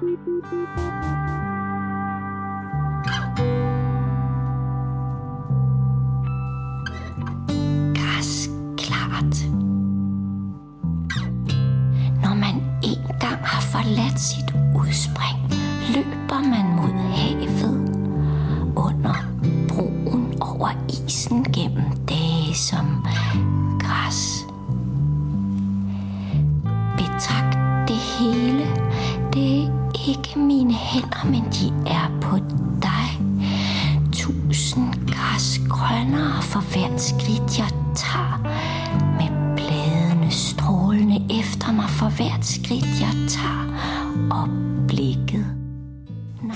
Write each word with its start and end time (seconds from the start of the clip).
Thank 0.00 0.18
you. 3.38 3.73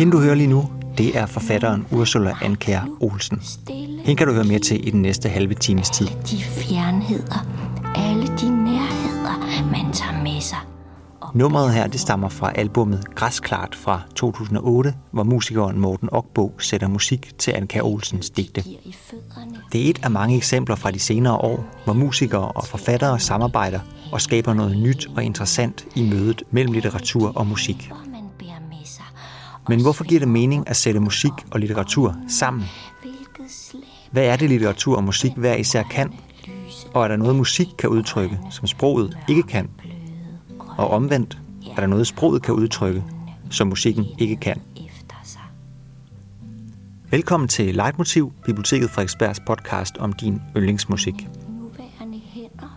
Hende 0.09 0.19
du 0.19 0.23
hører 0.23 0.35
lige 0.35 0.47
nu, 0.47 0.65
det 0.98 1.19
er 1.19 1.27
forfatteren 1.27 1.87
Ursula 1.93 2.35
Ankær 2.43 2.80
Olsen. 3.01 3.43
Hende 4.05 4.17
kan 4.17 4.27
du 4.27 4.33
høre 4.33 4.45
mere 4.45 4.59
til 4.59 4.89
i 4.89 4.91
den 4.91 5.03
næste 5.03 5.29
halve 5.29 5.55
times 5.55 5.91
tid. 5.91 6.07
de 6.07 6.43
fjernheder, 6.43 7.47
alle 7.95 8.27
de 8.27 8.65
nærheder, 8.65 9.67
man 9.73 9.93
tager 9.93 10.23
med 10.23 10.41
sig. 10.41 10.59
Nummeret 11.34 11.73
her 11.75 11.87
det 11.87 12.01
stammer 12.01 12.29
fra 12.29 12.53
albummet 12.55 13.15
Græsklart 13.15 13.75
fra 13.75 14.01
2008, 14.15 14.95
hvor 15.11 15.25
musikeren 15.25 15.81
Morten 15.81 16.09
Okbo 16.12 16.55
sætter 16.59 16.89
musik 16.89 17.39
til 17.39 17.50
Anka 17.50 17.81
Olsens 17.81 18.31
digte. 18.31 18.65
Det 19.72 19.87
er 19.87 19.91
et 19.91 20.00
af 20.03 20.11
mange 20.11 20.37
eksempler 20.37 20.77
fra 20.77 20.91
de 20.91 20.98
senere 20.98 21.37
år, 21.37 21.65
hvor 21.84 21.93
musikere 21.93 22.48
og 22.48 22.67
forfattere 22.67 23.19
samarbejder 23.19 23.81
og 24.12 24.20
skaber 24.20 24.55
noget 24.55 24.77
nyt 24.78 25.09
og 25.17 25.25
interessant 25.25 25.87
i 25.95 26.11
mødet 26.11 26.43
mellem 26.50 26.72
litteratur 26.72 27.33
og 27.37 27.47
musik. 27.47 27.91
Men 29.69 29.83
hvorfor 29.83 30.05
giver 30.05 30.19
det 30.19 30.28
mening 30.28 30.69
at 30.69 30.77
sætte 30.77 31.00
musik 31.00 31.33
og 31.50 31.61
litteratur 31.61 32.16
sammen? 32.28 32.64
Hvilket 33.02 33.75
Hvad 34.10 34.25
er 34.25 34.36
det 34.36 34.48
litteratur 34.48 34.97
og 34.97 35.05
musik 35.05 35.33
hver 35.36 35.55
især 35.55 35.83
kan? 35.83 36.12
Og 36.94 37.05
er 37.05 37.08
der 37.08 37.16
noget 37.16 37.36
musik 37.36 37.66
kan 37.78 37.91
udtrykke, 37.91 38.38
som 38.50 38.66
sproget 38.66 39.19
ikke 39.28 39.42
kan? 39.42 39.69
Og 40.78 40.91
omvendt, 40.91 41.38
er 41.77 41.80
der 41.80 41.86
noget 41.86 42.06
sproget 42.06 42.42
kan 42.42 42.55
udtrykke, 42.55 43.05
som 43.50 43.69
musikken 43.69 44.06
ikke 44.19 44.36
kan? 44.36 44.60
Velkommen 47.10 47.48
til 47.48 47.75
Leitmotiv, 47.75 48.32
Biblioteket 48.44 48.91
Frederiksbergs 48.91 49.41
podcast 49.47 49.98
om 49.98 50.12
din 50.12 50.41
yndlingsmusik. 50.56 51.28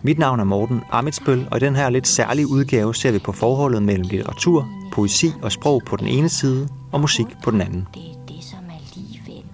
Mit 0.04 0.20
navn 0.20 0.40
er 0.40 0.44
Morten 0.44 0.82
Amitsbøl, 0.92 1.48
og 1.52 1.58
i 1.58 1.60
den 1.60 1.76
her 1.76 1.90
lidt 1.90 2.08
særlige 2.08 2.48
udgave 2.48 2.96
ser 2.96 3.12
vi 3.12 3.20
på 3.20 3.32
forholdet 3.32 3.84
mellem 3.84 4.08
litteratur, 4.10 4.81
poesi 4.92 5.32
og 5.42 5.52
sprog 5.52 5.82
på 5.86 5.96
den 5.96 6.08
ene 6.08 6.30
side, 6.30 6.70
og 6.92 7.02
musik 7.02 7.28
på 7.44 7.52
den 7.52 7.62
anden. 7.62 7.88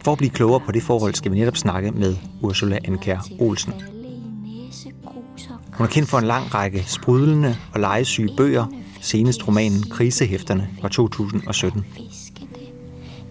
For 0.04 0.12
at 0.12 0.18
blive 0.18 0.30
klogere 0.30 0.60
på 0.60 0.72
det 0.72 0.84
forhold, 0.84 1.14
skal 1.14 1.32
vi 1.32 1.40
netop 1.40 1.58
snakke 1.58 1.92
med 1.92 2.16
Ursula 2.42 2.80
Ankær 2.88 3.20
Olsen. 3.40 3.74
Hun 5.74 5.86
er 5.86 5.90
kendt 5.90 6.10
for 6.10 6.18
en 6.18 6.26
lang 6.26 6.54
række 6.54 6.84
sprudlende 6.84 7.56
og 7.74 7.80
legesyge 7.80 8.34
bøger, 8.38 8.66
senest 9.02 9.48
romanen 9.48 9.84
Krisehæfterne 9.90 10.70
fra 10.82 10.90
2017. 10.90 11.86
fiske 11.98 12.40
det. 12.40 12.74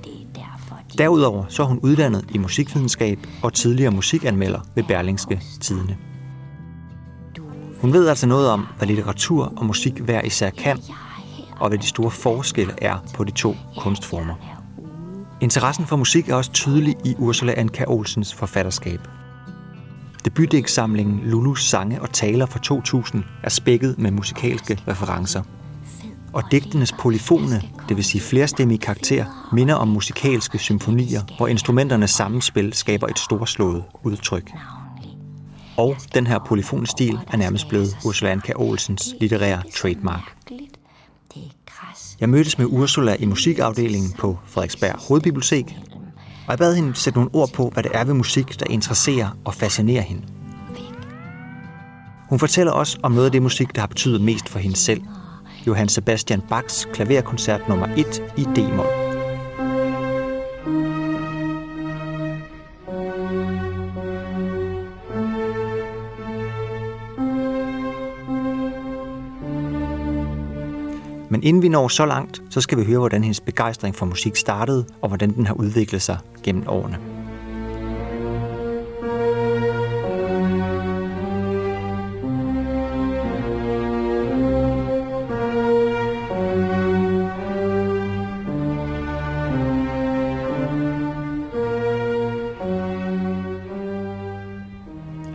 Det 0.04 0.12
er 0.12 0.34
derfor, 0.34 0.76
de 0.92 0.98
Derudover 0.98 1.44
så 1.48 1.62
er 1.62 1.66
hun 1.66 1.80
uddannet 1.82 2.24
i 2.34 2.38
musikvidenskab 2.38 3.18
og 3.42 3.52
tidligere 3.52 3.90
musikanmelder 3.90 4.60
ved 4.74 4.84
Berlingske 4.84 5.40
Tidene. 5.60 5.96
Hun 7.80 7.92
ved 7.92 8.08
altså 8.08 8.26
noget 8.26 8.48
om, 8.48 8.66
hvad 8.78 8.88
litteratur 8.88 9.52
og 9.56 9.66
musik 9.66 9.98
hver 9.98 10.22
især 10.22 10.50
kan, 10.50 10.78
og 11.60 11.68
hvad 11.68 11.78
de 11.78 11.86
store 11.86 12.10
forskelle 12.10 12.72
er 12.82 12.98
på 13.14 13.24
de 13.24 13.30
to 13.30 13.56
kunstformer. 13.78 14.34
Interessen 15.40 15.86
for 15.86 15.96
musik 15.96 16.28
er 16.28 16.34
også 16.34 16.52
tydelig 16.52 16.96
i 17.04 17.14
Ursula 17.18 17.54
Anka 17.56 17.84
Olsens 17.86 18.34
forfatterskab. 18.34 19.00
Debutdæksamlingen 20.24 21.20
Lulus 21.24 21.64
sange 21.64 22.02
og 22.02 22.12
taler 22.12 22.46
fra 22.46 22.58
2000 22.58 23.24
er 23.42 23.48
spækket 23.48 23.98
med 23.98 24.10
musikalske 24.10 24.78
referencer. 24.88 25.42
Og 26.32 26.42
digtenes 26.50 26.92
polyfone, 26.92 27.62
det 27.88 27.96
vil 27.96 28.04
sige 28.04 28.20
flerstemmige 28.20 28.78
karakter, 28.78 29.48
minder 29.52 29.74
om 29.74 29.88
musikalske 29.88 30.58
symfonier, 30.58 31.22
hvor 31.36 31.46
instrumenternes 31.46 32.10
sammenspil 32.10 32.72
skaber 32.72 33.06
et 33.06 33.18
storslået 33.18 33.84
udtryk. 34.02 34.50
Og 35.76 35.96
den 36.14 36.26
her 36.26 36.38
polyfonstil 36.38 37.18
er 37.32 37.36
nærmest 37.36 37.68
blevet 37.68 37.96
Ursula 38.06 38.30
Anka 38.30 38.52
Olsens 38.56 39.14
litterære 39.20 39.62
trademark. 39.76 40.36
mærkeligt. 40.50 40.78
Det 41.34 41.42
er 41.42 41.50
græs. 41.66 42.05
Jeg 42.20 42.28
mødtes 42.28 42.58
med 42.58 42.66
Ursula 42.66 43.16
i 43.18 43.24
musikafdelingen 43.24 44.12
på 44.18 44.38
Frederiksberg 44.46 44.94
Hovedbibliotek, 45.08 45.76
og 46.46 46.50
jeg 46.50 46.58
bad 46.58 46.74
hende 46.74 46.94
sætte 46.94 47.18
nogle 47.18 47.34
ord 47.34 47.52
på, 47.52 47.70
hvad 47.72 47.82
det 47.82 47.90
er 47.94 48.04
ved 48.04 48.14
musik, 48.14 48.60
der 48.60 48.66
interesserer 48.70 49.38
og 49.44 49.54
fascinerer 49.54 50.02
hende. 50.02 50.22
Hun 52.28 52.38
fortæller 52.38 52.72
også 52.72 52.98
om 53.02 53.12
noget 53.12 53.26
af 53.26 53.32
det 53.32 53.42
musik, 53.42 53.74
der 53.74 53.80
har 53.80 53.86
betydet 53.86 54.20
mest 54.20 54.48
for 54.48 54.58
hende 54.58 54.76
selv. 54.76 55.02
Johann 55.66 55.88
Sebastian 55.88 56.40
Bachs 56.48 56.88
klaverkoncert 56.92 57.68
nummer 57.68 57.86
1 57.96 58.22
i 58.36 58.42
D-mol. 58.42 59.05
Inden 71.46 71.62
vi 71.62 71.68
når 71.68 71.88
så 71.88 72.06
langt, 72.06 72.42
så 72.50 72.60
skal 72.60 72.78
vi 72.78 72.84
høre, 72.84 72.98
hvordan 72.98 73.22
hendes 73.22 73.40
begejstring 73.40 73.94
for 73.94 74.06
musik 74.06 74.36
startede, 74.36 74.86
og 75.02 75.08
hvordan 75.08 75.34
den 75.34 75.46
har 75.46 75.54
udviklet 75.54 76.02
sig 76.02 76.18
gennem 76.42 76.64
årene. 76.68 76.98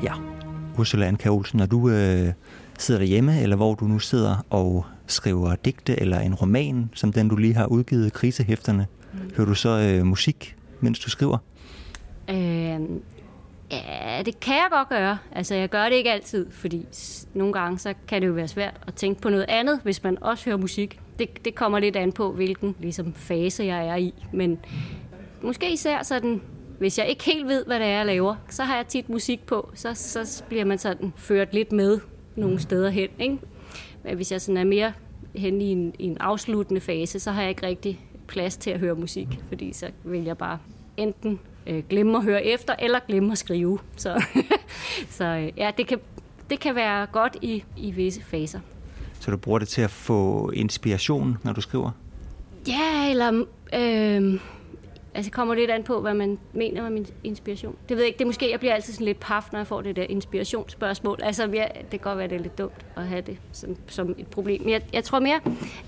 Ja, 0.03 0.13
Ursula 0.79 1.07
Anka 1.07 1.29
Olsen, 1.29 1.57
når 1.57 1.66
du 1.66 1.89
øh, 1.89 2.33
sidder 2.79 2.99
derhjemme, 2.99 3.41
eller 3.41 3.55
hvor 3.55 3.75
du 3.75 3.85
nu 3.85 3.99
sidder 3.99 4.45
og 4.49 4.85
skriver 5.11 5.55
digte 5.55 5.99
eller 5.99 6.19
en 6.19 6.35
roman, 6.35 6.89
som 6.94 7.13
den 7.13 7.29
du 7.29 7.35
lige 7.35 7.53
har 7.53 7.66
udgivet, 7.66 8.13
Krisehæfterne, 8.13 8.88
mm. 9.13 9.19
hører 9.38 9.47
du 9.47 9.53
så 9.53 9.69
øh, 9.69 10.05
musik, 10.05 10.55
mens 10.79 10.99
du 10.99 11.09
skriver? 11.09 11.38
Øh, 12.29 12.81
ja, 13.72 14.22
det 14.25 14.39
kan 14.39 14.53
jeg 14.53 14.67
godt 14.72 14.89
gøre. 14.89 15.17
Altså, 15.31 15.55
jeg 15.55 15.69
gør 15.69 15.83
det 15.83 15.95
ikke 15.95 16.11
altid, 16.11 16.51
fordi 16.51 16.85
nogle 17.33 17.53
gange 17.53 17.79
så 17.79 17.94
kan 18.07 18.22
det 18.22 18.27
jo 18.27 18.33
være 18.33 18.47
svært 18.47 18.73
at 18.88 18.94
tænke 18.94 19.22
på 19.22 19.29
noget 19.29 19.45
andet, 19.47 19.79
hvis 19.83 20.03
man 20.03 20.17
også 20.22 20.45
hører 20.45 20.57
musik. 20.57 20.99
Det, 21.19 21.45
det 21.45 21.55
kommer 21.55 21.79
lidt 21.79 21.95
an 21.95 22.11
på, 22.11 22.31
hvilken 22.31 22.75
ligesom, 22.79 23.13
fase 23.13 23.63
jeg 23.63 23.88
er 23.88 23.95
i. 23.95 24.13
Men 24.33 24.59
måske 25.41 25.73
især 25.73 26.03
sådan, 26.03 26.41
hvis 26.79 26.97
jeg 26.97 27.07
ikke 27.07 27.23
helt 27.23 27.47
ved, 27.47 27.66
hvad 27.66 27.79
det 27.79 27.88
er, 27.88 27.91
jeg 27.91 28.05
laver, 28.05 28.35
så 28.49 28.63
har 28.63 28.75
jeg 28.75 28.88
tit 28.88 29.09
musik 29.09 29.45
på, 29.45 29.72
så, 29.73 29.93
så 29.93 30.43
bliver 30.49 30.66
man 30.66 30.78
sådan 30.78 31.13
ført 31.17 31.53
lidt 31.53 31.72
med 31.72 31.99
nogle 32.35 32.59
steder 32.59 32.89
hen. 32.89 33.09
Ikke? 33.19 33.38
Men 34.03 34.16
hvis 34.16 34.31
jeg 34.31 34.41
sådan 34.41 34.57
er 34.57 34.63
mere 34.63 34.94
hen 35.35 35.61
i 35.61 35.66
en, 35.66 35.93
i 35.99 36.03
en 36.05 36.17
afsluttende 36.20 36.81
fase, 36.81 37.20
så 37.20 37.31
har 37.31 37.41
jeg 37.41 37.49
ikke 37.49 37.66
rigtig 37.66 37.99
plads 38.28 38.58
til 38.58 38.70
at 38.70 38.79
høre 38.79 38.96
musik, 38.96 39.28
fordi 39.47 39.73
så 39.73 39.90
vil 40.03 40.23
jeg 40.23 40.37
bare 40.37 40.59
enten 40.97 41.40
øh, 41.67 41.84
glemme 41.90 42.17
at 42.17 42.23
høre 42.23 42.46
efter, 42.46 42.76
eller 42.79 42.99
glemme 43.08 43.31
at 43.31 43.37
skrive. 43.37 43.79
Så, 43.97 44.23
så 45.17 45.26
øh, 45.26 45.52
ja, 45.58 45.72
det 45.78 45.87
kan, 45.87 45.99
det 46.49 46.59
kan 46.59 46.76
være 46.76 47.05
godt 47.05 47.37
i, 47.41 47.64
i 47.78 47.91
visse 47.91 48.22
faser. 48.23 48.59
Så 49.20 49.31
du 49.31 49.37
bruger 49.37 49.59
det 49.59 49.67
til 49.67 49.81
at 49.81 49.91
få 49.91 50.52
inspiration, 50.52 51.37
når 51.43 51.53
du 51.53 51.61
skriver? 51.61 51.91
Ja, 52.67 53.09
eller... 53.09 53.46
Øh, 53.73 54.40
altså 55.13 55.29
det 55.29 55.34
kommer 55.34 55.55
lidt 55.55 55.72
an 55.72 55.84
på, 55.84 56.02
hvad 56.02 56.13
man 56.13 56.40
mener 56.53 56.81
med 56.81 56.90
min 56.90 57.08
inspiration. 57.23 57.75
Det 57.90 57.97
ved 57.97 58.03
jeg 58.03 58.08
ikke. 58.08 58.17
Det 58.17 58.23
er 58.23 58.28
måske, 58.28 58.52
jeg 58.52 58.59
bliver 58.59 58.73
altid 58.73 58.93
sådan 58.93 59.05
lidt 59.05 59.19
paf, 59.19 59.43
når 59.52 59.59
jeg 59.59 59.67
får 59.67 59.81
det 59.81 59.96
der 59.96 60.03
inspirationsspørgsmål. 60.03 61.19
Altså, 61.23 61.49
ja, 61.53 61.66
det 61.73 61.90
kan 61.90 61.99
godt 61.99 62.17
være, 62.17 62.28
det 62.28 62.35
er 62.35 62.40
lidt 62.40 62.58
dumt 62.58 62.85
at 62.96 63.08
have 63.08 63.22
det 63.22 63.37
som, 63.52 63.75
som 63.87 64.16
et 64.17 64.28
problem. 64.28 64.61
Men 64.61 64.69
jeg, 64.69 64.81
jeg 64.93 65.03
tror 65.03 65.19
mere... 65.19 65.40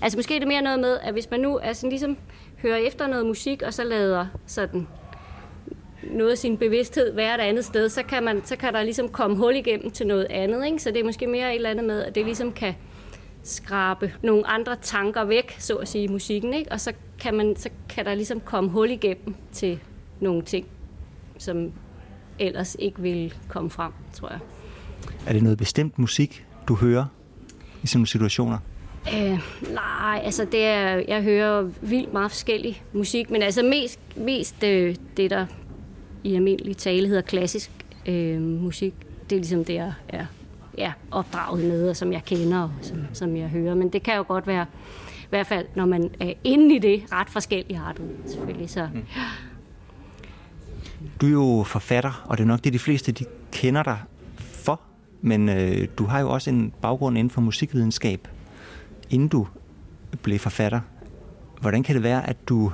Altså, 0.02 0.18
måske 0.18 0.34
er 0.34 0.38
det 0.38 0.48
mere 0.48 0.62
noget 0.62 0.80
med, 0.80 0.98
at 1.02 1.12
hvis 1.12 1.30
man 1.30 1.40
nu 1.40 1.58
er 1.62 1.72
sådan 1.72 1.90
ligesom 1.90 2.16
hører 2.62 2.76
efter 2.76 3.06
noget 3.06 3.26
musik, 3.26 3.62
og 3.62 3.74
så 3.74 3.84
lader 3.84 4.26
sådan 4.46 4.86
noget 6.02 6.30
af 6.30 6.38
sin 6.38 6.56
bevidsthed 6.56 7.14
være 7.14 7.34
et 7.34 7.40
andet 7.40 7.64
sted, 7.64 7.88
så 7.88 8.02
kan, 8.02 8.24
man, 8.24 8.44
så 8.44 8.56
kan 8.56 8.72
der 8.74 8.82
ligesom 8.82 9.08
komme 9.08 9.36
hul 9.36 9.56
igennem 9.56 9.90
til 9.90 10.06
noget 10.06 10.26
andet. 10.30 10.66
Ikke? 10.66 10.78
Så 10.78 10.90
det 10.90 11.00
er 11.00 11.04
måske 11.04 11.26
mere 11.26 11.50
et 11.50 11.56
eller 11.56 11.70
andet 11.70 11.84
med, 11.84 12.02
at 12.02 12.14
det 12.14 12.24
ligesom 12.24 12.52
kan 12.52 12.74
skrabe 13.42 14.12
nogle 14.22 14.46
andre 14.46 14.76
tanker 14.82 15.24
væk, 15.24 15.56
så 15.58 15.74
at 15.74 15.88
sige, 15.88 16.04
i 16.04 16.08
musikken, 16.08 16.54
ikke? 16.54 16.72
og 16.72 16.80
så 16.80 16.92
kan, 17.18 17.34
man, 17.34 17.56
så 17.56 17.68
kan 17.88 18.04
der 18.04 18.14
ligesom 18.14 18.40
komme 18.40 18.70
hul 18.70 18.90
igennem 18.90 19.34
til 19.52 19.78
nogle 20.20 20.42
ting, 20.42 20.66
som 21.38 21.72
ellers 22.38 22.76
ikke 22.78 23.02
vil 23.02 23.34
komme 23.48 23.70
frem, 23.70 23.92
tror 24.12 24.28
jeg. 24.28 24.38
Er 25.26 25.32
det 25.32 25.42
noget 25.42 25.58
bestemt 25.58 25.98
musik, 25.98 26.46
du 26.68 26.74
hører 26.74 27.04
i 27.82 27.86
sådan 27.86 27.98
nogle 27.98 28.06
situationer? 28.06 28.58
Øh, 29.14 29.38
nej, 29.74 30.20
altså 30.24 30.44
det 30.44 30.64
er, 30.64 31.02
jeg 31.08 31.22
hører 31.22 31.70
vildt 31.80 32.12
meget 32.12 32.30
forskellig 32.30 32.82
musik, 32.92 33.30
men 33.30 33.42
altså 33.42 33.62
mest, 33.62 34.00
mest 34.16 34.60
det, 34.60 34.82
øh, 34.82 34.96
det, 35.16 35.30
der 35.30 35.46
i 36.24 36.34
almindelig 36.34 36.76
tale 36.76 37.08
hedder 37.08 37.22
klassisk 37.22 37.70
øh, 38.06 38.40
musik, 38.40 38.94
det 39.30 39.36
er 39.36 39.40
ligesom 39.40 39.64
det, 39.64 39.74
jeg 39.74 39.92
er 40.08 40.26
ja, 40.78 40.92
opdraget 41.10 41.64
med, 41.64 41.88
og 41.88 41.96
som 41.96 42.12
jeg 42.12 42.24
kender, 42.24 42.62
og 42.62 42.70
som, 42.82 42.98
som 43.12 43.36
jeg 43.36 43.48
hører. 43.48 43.74
Men 43.74 43.88
det 43.88 44.02
kan 44.02 44.16
jo 44.16 44.24
godt 44.28 44.46
være, 44.46 44.66
i 45.24 45.28
hvert 45.30 45.46
fald 45.46 45.66
når 45.74 45.86
man 45.86 46.10
er 46.20 46.32
inde 46.44 46.76
i 46.76 46.78
det, 46.78 47.02
ret 47.12 47.30
forskellige 47.30 47.78
har 47.78 47.92
du 47.92 48.02
selvfølgelig. 48.26 48.70
Så, 48.70 48.88
mm. 48.94 49.02
Du 51.20 51.26
er 51.26 51.30
jo 51.30 51.62
forfatter, 51.66 52.24
og 52.24 52.38
det 52.38 52.44
er 52.44 52.48
nok 52.48 52.64
det, 52.64 52.72
de 52.72 52.78
fleste 52.78 53.12
de 53.12 53.24
kender 53.52 53.82
dig 53.82 53.98
for, 54.38 54.80
men 55.20 55.48
øh, 55.48 55.88
du 55.98 56.04
har 56.04 56.20
jo 56.20 56.30
også 56.30 56.50
en 56.50 56.72
baggrund 56.82 57.18
inden 57.18 57.30
for 57.30 57.40
musikvidenskab, 57.40 58.28
inden 59.10 59.28
du 59.28 59.46
blev 60.22 60.38
forfatter. 60.38 60.80
Hvordan 61.60 61.82
kan 61.82 61.94
det 61.94 62.02
være, 62.02 62.28
at 62.28 62.48
du 62.48 62.72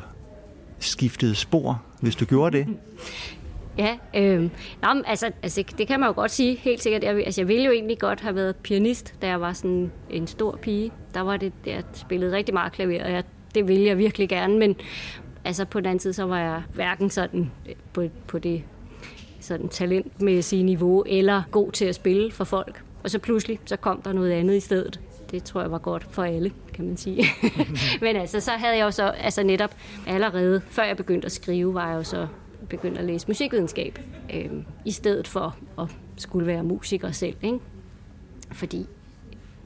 skiftede 0.79 1.35
spor, 1.35 1.83
hvis 2.01 2.17
du 2.17 2.25
gjorde 2.25 2.59
det? 2.59 2.67
Ja, 3.81 3.99
øh, 4.17 4.43
nå, 4.83 4.89
altså, 5.07 5.31
altså, 5.43 5.65
det 5.79 5.87
kan 5.87 6.01
man 6.01 6.09
jo 6.09 6.13
godt 6.13 6.31
sige, 6.31 6.57
helt 6.57 6.83
sikkert. 6.83 7.05
Jeg, 7.05 7.15
altså, 7.15 7.41
jeg 7.41 7.49
ville 7.49 7.65
jo 7.65 7.71
egentlig 7.71 7.99
godt 7.99 8.21
have 8.21 8.35
været 8.35 8.57
pianist, 8.57 9.15
da 9.23 9.27
jeg 9.27 9.41
var 9.41 9.53
sådan 9.53 9.93
en 10.11 10.27
stor 10.27 10.59
pige. 10.63 10.93
Der 11.15 11.21
var 11.21 11.37
det, 11.37 11.53
jeg 11.67 11.83
spillede 11.93 12.37
rigtig 12.37 12.55
meget 12.55 12.73
klaver, 12.73 13.05
og 13.05 13.13
jeg, 13.13 13.25
det 13.55 13.69
ville 13.69 13.87
jeg 13.87 13.99
virkelig 13.99 14.29
gerne, 14.29 14.59
men 14.59 14.77
altså, 15.45 15.65
på 15.65 15.81
den 15.81 15.87
anden 15.87 16.01
side, 16.01 16.13
så 16.13 16.25
var 16.25 16.39
jeg 16.39 16.63
hverken 16.75 17.11
sådan 17.11 17.51
øh, 17.69 17.75
på, 17.93 18.05
på 18.27 18.39
det 18.39 18.63
sådan 19.41 19.69
talentmæssige 19.69 20.63
niveau, 20.63 21.05
eller 21.07 21.43
god 21.51 21.73
til 21.73 21.85
at 21.85 21.95
spille 21.95 22.33
for 22.33 22.45
folk. 22.45 22.83
Og 23.05 23.11
så 23.11 23.19
pludselig, 23.19 23.59
så 23.65 23.77
kom 23.77 24.03
der 24.03 24.13
noget 24.13 24.31
andet 24.31 24.57
i 24.57 24.61
stedet. 24.61 25.01
Det 25.31 25.45
tror 25.45 25.61
jeg 25.61 25.71
var 25.71 25.79
godt 25.79 26.07
for 26.11 26.23
alle, 26.23 26.53
kan 26.75 26.85
man 26.85 26.97
sige. 26.97 27.25
Men 28.03 28.17
altså, 28.17 28.41
så 28.41 28.51
havde 28.51 28.77
jeg 28.77 28.85
jo 28.85 28.91
så 28.91 29.05
altså 29.05 29.43
netop 29.43 29.75
allerede, 30.07 30.63
før 30.69 30.83
jeg 30.83 30.97
begyndte 30.97 31.27
at 31.27 31.33
skrive, 31.33 31.75
var 31.75 31.89
jeg 31.89 31.97
jo 31.97 32.03
så 32.03 32.27
begynde 32.71 32.99
at 32.99 33.05
læse 33.05 33.29
musikvidenskab, 33.29 33.99
øh, 34.35 34.51
i 34.85 34.91
stedet 34.91 35.29
for 35.29 35.57
at 35.79 35.97
skulle 36.17 36.47
være 36.47 36.65
musiker 36.65 37.11
selv. 37.11 37.37
Ikke? 37.43 37.59
Fordi 38.53 38.87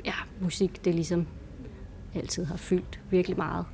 ja, 0.05 0.15
musik, 0.41 0.85
det 0.85 0.95
ligesom 0.95 1.27
altid 2.15 2.45
har 2.45 2.57
fyldt 2.57 3.01
virkelig 3.11 3.37
meget 3.37 3.65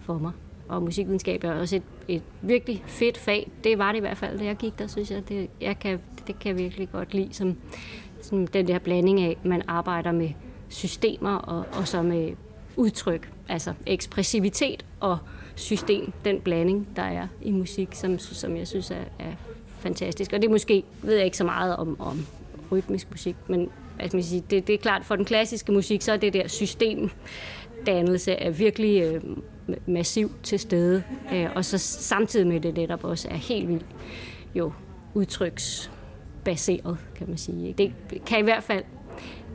for 0.00 0.18
mig. 0.18 0.32
Og 0.68 0.82
musikvidenskab 0.82 1.44
er 1.44 1.52
også 1.52 1.76
et, 1.76 1.82
et 2.08 2.22
virkelig 2.42 2.84
fedt 2.86 3.18
fag. 3.18 3.50
Det 3.64 3.78
var 3.78 3.92
det 3.92 3.96
i 3.96 4.00
hvert 4.00 4.16
fald, 4.16 4.38
da 4.38 4.44
jeg 4.44 4.56
gik 4.56 4.78
der, 4.78 4.86
synes 4.86 5.10
jeg. 5.10 5.28
Det, 5.28 5.50
jeg 5.60 5.78
kan, 5.78 6.00
det 6.26 6.38
kan 6.38 6.48
jeg 6.48 6.58
virkelig 6.58 6.90
godt 6.92 7.14
lide, 7.14 7.34
som, 7.34 7.56
som 8.20 8.46
den 8.46 8.66
der 8.66 8.78
blanding 8.78 9.20
af, 9.20 9.36
man 9.44 9.62
arbejder 9.68 10.12
med 10.12 10.30
systemer 10.68 11.36
og, 11.36 11.66
og 11.78 11.88
så 11.88 12.02
med 12.02 12.32
udtryk, 12.76 13.30
altså 13.48 13.72
ekspressivitet 13.86 14.84
og 15.00 15.18
system, 15.54 16.12
den 16.24 16.40
blanding, 16.40 16.88
der 16.96 17.02
er 17.02 17.28
i 17.42 17.50
musik, 17.50 17.88
som, 17.92 18.18
som 18.18 18.56
jeg 18.56 18.68
synes 18.68 18.90
er, 18.90 19.04
er 19.18 19.32
fantastisk. 19.78 20.32
Og 20.32 20.42
det 20.42 20.48
er 20.48 20.52
måske, 20.52 20.84
ved 21.02 21.14
jeg 21.14 21.24
ikke 21.24 21.36
så 21.36 21.44
meget 21.44 21.76
om, 21.76 22.00
om 22.00 22.26
rytmisk 22.72 23.10
musik, 23.10 23.36
men 23.48 23.70
altså, 23.98 24.16
man 24.16 24.24
sige, 24.24 24.44
det, 24.50 24.66
det 24.66 24.74
er 24.74 24.78
klart, 24.78 25.04
for 25.04 25.16
den 25.16 25.24
klassiske 25.24 25.72
musik, 25.72 26.02
så 26.02 26.12
er 26.12 26.16
det 26.16 26.32
der 26.32 26.48
systemdannelse 26.48 28.32
er 28.32 28.50
virkelig 28.50 29.02
øh, 29.02 29.22
massiv 29.86 30.30
til 30.42 30.58
stede, 30.58 31.02
øh, 31.32 31.46
og 31.54 31.64
så 31.64 31.78
samtidig 31.78 32.46
med 32.46 32.60
det 32.60 32.76
netop 32.76 33.04
også 33.04 33.28
er 33.30 33.36
helt 33.36 33.68
vildt 33.68 33.86
jo 34.54 34.72
udtryksbaseret, 35.14 36.98
kan 37.14 37.28
man 37.28 37.38
sige. 37.38 37.74
Det 37.78 37.92
kan 38.26 38.38
i 38.38 38.42
hvert 38.42 38.62
fald 38.62 38.84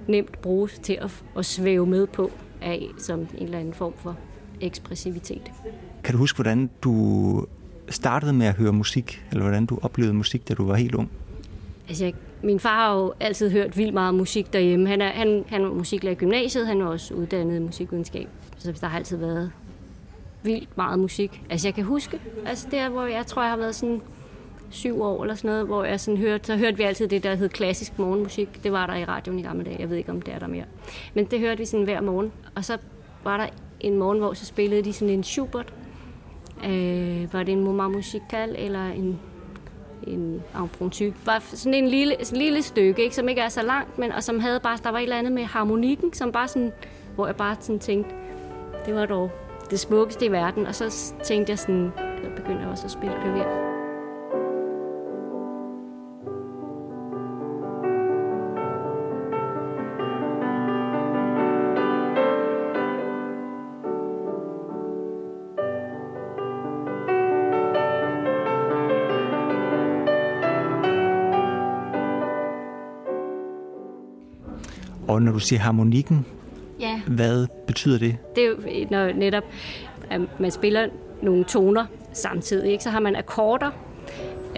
nemt 0.08 0.42
bruges 0.42 0.80
til 0.80 0.94
at, 1.02 1.24
at 1.38 1.46
svæve 1.46 1.86
med 1.86 2.08
på 2.08 2.32
af 2.62 2.88
som 2.98 3.20
en 3.20 3.28
eller 3.40 3.60
anden 3.60 3.74
form 3.74 3.94
for 3.98 4.16
ekspressivitet. 4.62 5.52
Kan 6.04 6.14
du 6.14 6.18
huske, 6.18 6.38
hvordan 6.38 6.70
du 6.82 7.46
startede 7.90 8.34
med 8.34 8.46
at 8.46 8.56
høre 8.56 8.74
musik, 8.74 9.26
eller 9.32 9.44
hvordan 9.44 9.66
du 9.66 9.80
oplevede 9.82 10.14
musik, 10.14 10.50
da 10.50 10.54
du 10.54 10.66
var 10.66 10.76
helt 10.76 10.96
ung? 10.96 11.10
Altså, 11.88 12.06
jeg, 12.06 12.14
min 12.44 12.60
far 12.60 12.76
har 12.76 12.96
jo 12.96 13.14
altid 13.20 13.52
hørt 13.52 13.78
vildt 13.78 13.94
meget 13.94 14.16
musik 14.16 14.54
derhjemme. 14.54 14.88
Han 14.88 15.02
er, 15.02 15.10
han, 15.10 15.46
han 15.48 15.64
var 15.64 15.74
musiklærer 15.74 16.16
i 16.16 16.18
gymnasiet, 16.18 16.68
han 16.68 16.84
var 16.84 16.90
også 16.90 17.14
uddannet 17.14 17.56
i 17.56 17.60
musikvidenskab. 17.60 18.28
Så 18.58 18.72
der 18.82 18.88
har 18.88 18.98
altid 18.98 19.18
været 19.18 19.52
vildt 20.44 20.78
meget 20.78 21.00
musik. 21.00 21.42
Altså, 21.50 21.68
jeg 21.68 21.76
kan 21.76 21.84
huske, 21.84 22.20
altså 22.46 22.68
der, 22.72 22.90
hvor 22.90 23.06
jeg 23.06 23.26
tror, 23.26 23.42
jeg 23.42 23.52
har 23.52 23.58
været 23.58 23.76
sådan 23.76 24.02
syv 24.70 25.02
år 25.02 25.24
eller 25.24 25.36
sådan 25.36 25.50
noget, 25.50 25.66
hvor 25.66 25.84
jeg 25.84 26.00
sådan 26.00 26.18
hørte, 26.18 26.46
så 26.46 26.56
hørte 26.56 26.78
vi 26.78 26.84
altid 26.84 27.08
det, 27.08 27.24
der 27.24 27.36
hed 27.36 27.50
klassisk 27.50 28.00
morgenmusik. 28.00 28.64
Det 28.64 28.72
var 28.72 28.88
der 28.88 28.96
i 28.96 29.06
radioen 29.06 29.40
i 29.40 29.42
gamle 29.42 29.66
dage. 29.66 29.78
Jeg 29.80 29.90
ved 29.90 29.98
ikke, 29.98 30.12
om 30.12 30.22
det 30.22 30.34
er 30.34 30.40
der 30.40 30.48
mere. 30.48 30.66
Men 31.14 31.26
det 31.26 31.40
hørte 31.40 31.58
vi 31.58 31.66
sådan 31.66 31.84
hver 31.84 32.02
morgen. 32.02 32.32
Og 32.56 32.66
så 32.66 32.78
var 33.24 33.38
der 33.38 33.48
en 33.80 33.98
morgen, 33.98 34.20
hvor 34.20 34.34
så 34.34 34.46
spillede 34.46 34.84
de 34.84 34.94
sådan 34.94 35.14
en 35.14 35.24
Schubert. 35.24 35.74
Øh, 36.66 37.34
var 37.34 37.44
det 37.44 37.52
en 37.52 37.64
Moma 37.64 37.88
musical 37.88 38.56
eller 38.58 38.86
en 38.86 39.20
en 40.08 40.44
impromptu. 40.64 41.06
Var 41.26 41.40
sådan 41.40 41.74
en 41.74 41.88
lille, 41.88 42.16
sådan 42.24 42.38
en 42.38 42.44
lille 42.44 42.62
stykke, 42.62 43.04
ikke, 43.04 43.16
som 43.16 43.30
ikke 43.30 43.42
er 43.42 43.50
så 43.50 43.62
langt, 43.62 43.98
men 43.98 44.12
og 44.12 44.24
som 44.24 44.40
havde 44.40 44.60
bare, 44.60 44.78
der 44.84 44.90
var 44.90 44.98
et 44.98 45.04
eller 45.04 45.18
andet 45.18 45.34
med 45.34 45.44
harmonikken, 45.44 46.14
som 46.14 46.32
bare 46.32 46.48
sådan, 46.48 46.72
hvor 47.16 47.26
jeg 47.26 47.36
bare 47.36 47.56
sådan 47.60 47.80
tænkte, 47.80 48.16
det 48.86 48.96
var 48.96 49.06
dog 49.06 49.32
det 49.70 49.80
smukkeste 49.80 50.26
i 50.26 50.32
verden. 50.32 50.66
Og 50.66 50.76
så 50.76 51.14
tænkte 51.24 51.52
jeg 51.52 51.60
sådan, 51.60 51.92
jeg 51.98 52.32
begyndte 52.36 52.68
også 52.68 52.86
at 52.86 52.92
spille 52.92 53.16
klaver. 53.22 53.69
Og 75.20 75.24
når 75.24 75.32
du 75.32 75.40
siger 75.40 75.60
harmonikken, 75.60 76.26
ja. 76.80 77.02
hvad 77.08 77.48
betyder 77.68 78.00
det? 78.00 78.18
Det 78.36 78.44
er 78.44 78.48
jo 78.48 78.56
når 78.90 79.14
netop 79.14 79.44
at 80.10 80.22
man 80.40 80.52
spiller 80.52 80.88
nogle 81.22 81.44
toner 81.44 81.86
samtidig, 82.14 82.72
ikke? 82.72 82.84
så 82.84 82.90
har 82.90 83.00
man 83.00 83.16
akkorder, 83.16 83.72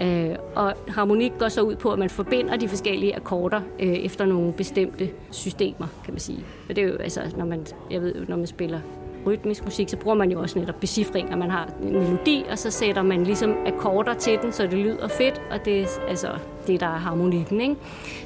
Øh, 0.00 0.36
og 0.54 0.74
harmonik 0.88 1.32
går 1.38 1.48
så 1.48 1.62
ud 1.62 1.76
på, 1.76 1.92
at 1.92 1.98
man 1.98 2.10
forbinder 2.10 2.56
de 2.56 2.68
forskellige 2.68 3.16
akkorder 3.16 3.60
øh, 3.80 3.88
efter 3.88 4.26
nogle 4.26 4.52
bestemte 4.52 5.10
systemer, 5.30 5.86
kan 6.04 6.14
man 6.14 6.20
sige. 6.20 6.44
Og 6.68 6.76
det 6.76 6.84
er 6.84 6.88
jo, 6.88 6.96
altså, 6.96 7.20
når 7.36 7.44
man, 7.44 7.66
jeg 7.90 8.02
ved, 8.02 8.14
når 8.28 8.36
man 8.36 8.46
spiller 8.46 8.80
rytmisk 9.26 9.64
musik, 9.64 9.88
så 9.88 9.96
bruger 9.96 10.16
man 10.16 10.30
jo 10.30 10.40
også 10.40 10.58
netop 10.58 10.80
becifringer. 10.80 11.36
Man 11.36 11.50
har 11.50 11.68
en 11.82 11.92
melodi, 11.92 12.44
og 12.50 12.58
så 12.58 12.70
sætter 12.70 13.02
man 13.02 13.24
ligesom 13.24 13.54
akkorder 13.66 14.14
til 14.14 14.38
den, 14.42 14.52
så 14.52 14.62
det 14.62 14.72
lyder 14.72 15.08
fedt, 15.08 15.42
og 15.50 15.64
det 15.64 15.80
er 15.80 15.86
altså 16.08 16.28
det, 16.66 16.80
der 16.80 16.86
er 16.86 16.98
harmonikken. 16.98 17.60
Ikke? 17.60 17.76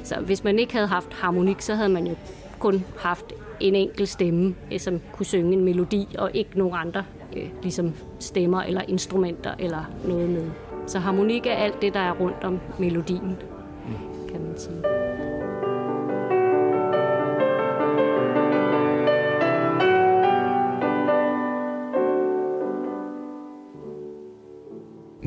Så 0.03 0.15
hvis 0.15 0.43
man 0.43 0.59
ikke 0.59 0.73
havde 0.73 0.87
haft 0.87 1.13
harmonik, 1.13 1.61
så 1.61 1.75
havde 1.75 1.89
man 1.89 2.07
jo 2.07 2.15
kun 2.59 2.85
haft 2.97 3.25
en 3.59 3.75
enkelt 3.75 4.09
stemme, 4.09 4.55
øh, 4.73 4.79
som 4.79 5.01
kunne 5.11 5.25
synge 5.25 5.53
en 5.53 5.63
melodi, 5.63 6.07
og 6.17 6.31
ikke 6.33 6.49
nogen 6.55 6.75
andre 6.75 7.03
øh, 7.37 7.49
ligesom 7.61 7.93
stemmer 8.19 8.61
eller 8.61 8.81
instrumenter 8.87 9.51
eller 9.59 9.91
noget 10.05 10.29
med. 10.29 10.49
Så 10.87 10.99
harmonik 10.99 11.45
er 11.45 11.51
alt 11.51 11.81
det, 11.81 11.93
der 11.93 11.99
er 11.99 12.11
rundt 12.11 12.43
om 12.43 12.59
melodien, 12.79 13.37
kan 14.31 14.41
man 14.41 14.57
sige. 14.57 14.96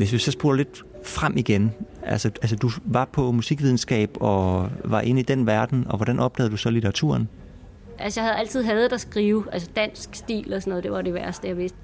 Hvis 0.00 0.12
vi 0.12 0.18
så 0.18 0.30
spoler 0.30 0.56
lidt 0.56 0.84
frem 1.04 1.36
igen, 1.36 1.74
altså, 2.02 2.30
altså 2.42 2.56
du 2.56 2.70
var 2.84 3.04
på 3.04 3.32
musikvidenskab 3.32 4.10
og 4.20 4.70
var 4.84 5.00
inde 5.00 5.20
i 5.20 5.22
den 5.22 5.46
verden, 5.46 5.86
og 5.88 5.96
hvordan 5.96 6.18
opdagede 6.18 6.50
du 6.50 6.56
så 6.56 6.70
litteraturen? 6.70 7.28
Altså 7.98 8.20
jeg 8.20 8.28
havde 8.28 8.38
altid 8.38 8.62
hadet 8.62 8.92
at 8.92 9.00
skrive, 9.00 9.44
altså 9.52 9.70
dansk 9.76 10.14
stil 10.14 10.54
og 10.54 10.62
sådan 10.62 10.70
noget, 10.70 10.84
det 10.84 10.92
var 10.92 11.02
det 11.02 11.14
værste, 11.14 11.48
jeg 11.48 11.56
vidste 11.56 11.78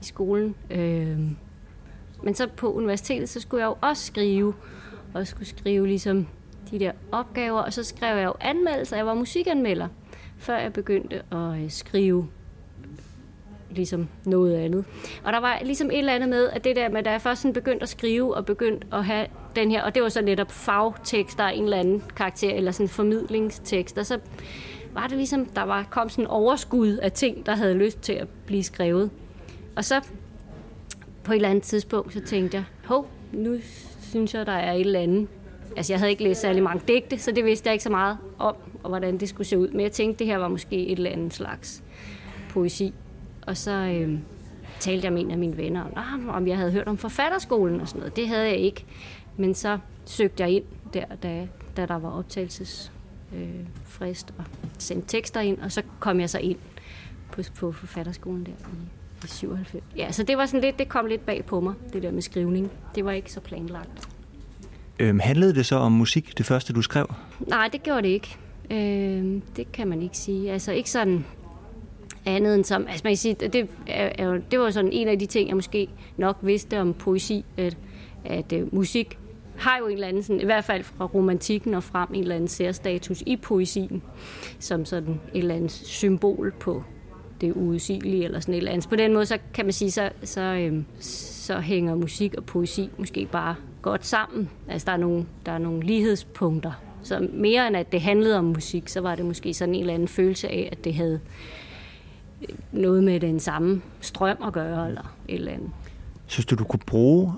i 0.00 0.04
skolen. 0.04 0.54
Øh, 0.70 1.18
men 2.22 2.34
så 2.34 2.48
på 2.56 2.72
universitetet, 2.72 3.28
så 3.28 3.40
skulle 3.40 3.60
jeg 3.64 3.68
jo 3.68 3.76
også 3.80 4.06
skrive, 4.06 4.54
og 5.14 5.26
skulle 5.26 5.48
skrive 5.48 5.86
ligesom 5.86 6.26
de 6.70 6.78
der 6.78 6.92
opgaver, 7.12 7.60
og 7.60 7.72
så 7.72 7.82
skrev 7.82 8.16
jeg 8.16 8.24
jo 8.24 8.34
anmeldelser, 8.40 8.96
jeg 8.96 9.06
var 9.06 9.14
musikanmelder, 9.14 9.88
før 10.38 10.58
jeg 10.58 10.72
begyndte 10.72 11.22
at 11.32 11.62
øh, 11.62 11.70
skrive 11.70 12.28
ligesom 13.70 14.08
noget 14.24 14.56
andet. 14.56 14.84
Og 15.24 15.32
der 15.32 15.40
var 15.40 15.60
ligesom 15.62 15.90
et 15.90 15.98
eller 15.98 16.12
andet 16.12 16.28
med, 16.28 16.48
at 16.48 16.64
det 16.64 16.76
der 16.76 16.88
med, 16.88 17.02
da 17.02 17.10
jeg 17.10 17.20
først 17.20 17.42
sådan 17.42 17.52
begyndte 17.52 17.82
at 17.82 17.88
skrive 17.88 18.36
og 18.36 18.46
begyndte 18.46 18.86
at 18.92 19.04
have 19.04 19.26
den 19.56 19.70
her, 19.70 19.82
og 19.82 19.94
det 19.94 20.02
var 20.02 20.08
så 20.08 20.22
netop 20.22 20.50
fagtekster 20.50 21.44
af 21.44 21.52
en 21.52 21.64
eller 21.64 21.76
anden 21.76 22.02
karakter, 22.16 22.54
eller 22.54 22.70
sådan 22.70 22.88
formidlingstekster, 22.88 24.02
så 24.02 24.18
var 24.92 25.06
det 25.06 25.16
ligesom, 25.16 25.46
der 25.46 25.62
var, 25.62 25.86
kom 25.90 26.08
sådan 26.08 26.24
en 26.24 26.28
overskud 26.28 26.96
af 26.96 27.12
ting, 27.12 27.46
der 27.46 27.54
havde 27.54 27.74
lyst 27.74 28.00
til 28.00 28.12
at 28.12 28.28
blive 28.46 28.62
skrevet. 28.62 29.10
Og 29.76 29.84
så 29.84 30.00
på 31.24 31.32
et 31.32 31.36
eller 31.36 31.48
andet 31.48 31.64
tidspunkt, 31.64 32.12
så 32.12 32.20
tænkte 32.20 32.56
jeg, 32.56 32.64
hov, 32.84 33.08
nu 33.32 33.58
synes 34.00 34.34
jeg, 34.34 34.46
der 34.46 34.52
er 34.52 34.72
et 34.72 34.80
eller 34.80 35.00
andet. 35.00 35.28
Altså, 35.76 35.92
jeg 35.92 36.00
havde 36.00 36.10
ikke 36.10 36.24
læst 36.24 36.40
særlig 36.40 36.62
mange 36.62 36.82
digte, 36.88 37.18
så 37.18 37.32
det 37.32 37.44
vidste 37.44 37.66
jeg 37.66 37.72
ikke 37.72 37.84
så 37.84 37.90
meget 37.90 38.18
om, 38.38 38.56
og 38.82 38.88
hvordan 38.88 39.18
det 39.18 39.28
skulle 39.28 39.46
se 39.46 39.58
ud. 39.58 39.68
Men 39.68 39.80
jeg 39.80 39.92
tænkte, 39.92 40.18
det 40.18 40.26
her 40.26 40.38
var 40.38 40.48
måske 40.48 40.86
et 40.86 40.98
eller 40.98 41.10
andet 41.10 41.34
slags 41.34 41.82
poesi. 42.50 42.94
Og 43.48 43.56
så 43.56 43.70
øh, 43.70 44.18
talte 44.80 45.04
jeg 45.04 45.12
med 45.12 45.22
en 45.22 45.30
af 45.30 45.38
mine 45.38 45.56
venner 45.56 45.84
om, 46.14 46.28
om 46.28 46.46
jeg 46.46 46.56
havde 46.56 46.72
hørt 46.72 46.88
om 46.88 46.98
forfatterskolen 46.98 47.80
og 47.80 47.88
sådan 47.88 47.98
noget. 47.98 48.16
Det 48.16 48.28
havde 48.28 48.44
jeg 48.44 48.56
ikke. 48.56 48.84
Men 49.36 49.54
så 49.54 49.78
søgte 50.04 50.42
jeg 50.42 50.50
ind 50.50 50.64
der, 50.94 51.04
da, 51.22 51.48
da 51.76 51.86
der 51.86 51.98
var 51.98 52.10
optagelsesfrist, 52.10 52.92
øh, 53.34 53.66
frist, 53.84 54.34
og 54.38 54.44
sendte 54.78 55.08
tekster 55.08 55.40
ind, 55.40 55.58
og 55.58 55.72
så 55.72 55.82
kom 55.98 56.20
jeg 56.20 56.30
så 56.30 56.38
ind 56.38 56.58
på, 57.32 57.42
på 57.56 57.72
forfatterskolen 57.72 58.44
der 58.44 58.52
i 58.52 59.24
i 59.24 59.28
97. 59.28 59.84
Ja, 59.96 60.12
så 60.12 60.22
det 60.22 60.38
var 60.38 60.46
sådan 60.46 60.60
lidt, 60.60 60.78
det 60.78 60.88
kom 60.88 61.06
lidt 61.06 61.26
bag 61.26 61.44
på 61.44 61.60
mig, 61.60 61.74
det 61.92 62.02
der 62.02 62.10
med 62.10 62.22
skrivning. 62.22 62.70
Det 62.94 63.04
var 63.04 63.12
ikke 63.12 63.32
så 63.32 63.40
planlagt. 63.40 64.08
Øhm, 64.98 65.20
handlede 65.20 65.54
det 65.54 65.66
så 65.66 65.76
om 65.76 65.92
musik, 65.92 66.38
det 66.38 66.46
første 66.46 66.72
du 66.72 66.82
skrev? 66.82 67.14
Nej, 67.38 67.68
det 67.72 67.82
gjorde 67.82 68.02
det 68.02 68.08
ikke. 68.08 68.36
Øhm, 68.70 69.42
det 69.56 69.72
kan 69.72 69.88
man 69.88 70.02
ikke 70.02 70.18
sige. 70.18 70.52
Altså 70.52 70.72
ikke 70.72 70.90
sådan 70.90 71.24
andet 72.28 72.54
end 72.54 72.64
som, 72.64 72.86
altså 72.88 73.00
man 73.04 73.10
kan 73.10 73.16
sige, 73.16 73.34
det, 73.34 73.68
er, 73.86 74.38
det 74.50 74.58
var 74.58 74.70
sådan 74.70 74.92
en 74.92 75.08
af 75.08 75.18
de 75.18 75.26
ting, 75.26 75.48
jeg 75.48 75.56
måske 75.56 75.88
nok 76.16 76.36
vidste 76.42 76.80
om 76.80 76.94
poesi, 76.94 77.44
at, 77.56 77.76
at 78.24 78.52
uh, 78.52 78.74
musik 78.74 79.18
har 79.56 79.78
jo 79.78 79.86
en 79.86 79.92
eller 79.92 80.06
anden, 80.06 80.22
sådan, 80.22 80.40
i 80.40 80.44
hvert 80.44 80.64
fald 80.64 80.82
fra 80.82 81.04
romantikken 81.04 81.74
og 81.74 81.82
frem, 81.82 82.08
en 82.14 82.20
eller 82.20 82.34
anden 82.34 82.48
særstatus 82.48 83.22
i 83.26 83.36
poesien, 83.36 84.02
som 84.58 84.84
sådan 84.84 85.20
et 85.34 85.38
eller 85.38 85.54
andet 85.54 85.70
symbol 85.70 86.52
på 86.60 86.82
det 87.40 87.52
uudsigelige 87.52 88.24
eller 88.24 88.40
sådan 88.40 88.54
et 88.54 88.58
eller 88.58 88.72
andet. 88.72 88.88
På 88.88 88.96
den 88.96 89.12
måde, 89.14 89.26
så 89.26 89.38
kan 89.54 89.64
man 89.64 89.72
sige, 89.72 89.90
så, 89.90 90.10
så, 90.22 90.40
øhm, 90.40 90.84
så 91.00 91.60
hænger 91.60 91.94
musik 91.94 92.34
og 92.34 92.44
poesi 92.44 92.90
måske 92.98 93.28
bare 93.32 93.54
godt 93.82 94.06
sammen. 94.06 94.50
Altså, 94.68 94.86
der 94.86 94.92
er 94.92 94.96
nogle, 94.96 95.26
der 95.46 95.52
er 95.52 95.58
nogle 95.58 95.82
lighedspunkter. 95.82 96.72
Så 97.02 97.28
mere 97.32 97.66
end 97.66 97.76
at 97.76 97.92
det 97.92 98.00
handlede 98.00 98.38
om 98.38 98.44
musik, 98.44 98.88
så 98.88 99.00
var 99.00 99.14
det 99.14 99.24
måske 99.24 99.54
sådan 99.54 99.74
en 99.74 99.80
eller 99.80 99.94
anden 99.94 100.08
følelse 100.08 100.48
af, 100.48 100.68
at 100.72 100.84
det 100.84 100.94
havde 100.94 101.20
noget 102.72 103.04
med 103.04 103.20
den 103.20 103.40
samme 103.40 103.82
strøm 104.00 104.36
at 104.46 104.52
gøre, 104.52 104.88
eller 104.88 105.14
et 105.28 105.34
eller 105.34 105.52
andet. 105.52 105.70
Synes 106.26 106.46
du, 106.46 106.54
du 106.54 106.64
kunne 106.64 106.80
bruge 106.86 107.32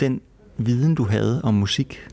den 0.00 0.20
viden, 0.56 0.94
du 0.94 1.04
havde 1.04 1.40
om 1.42 1.54
musik? 1.54 2.08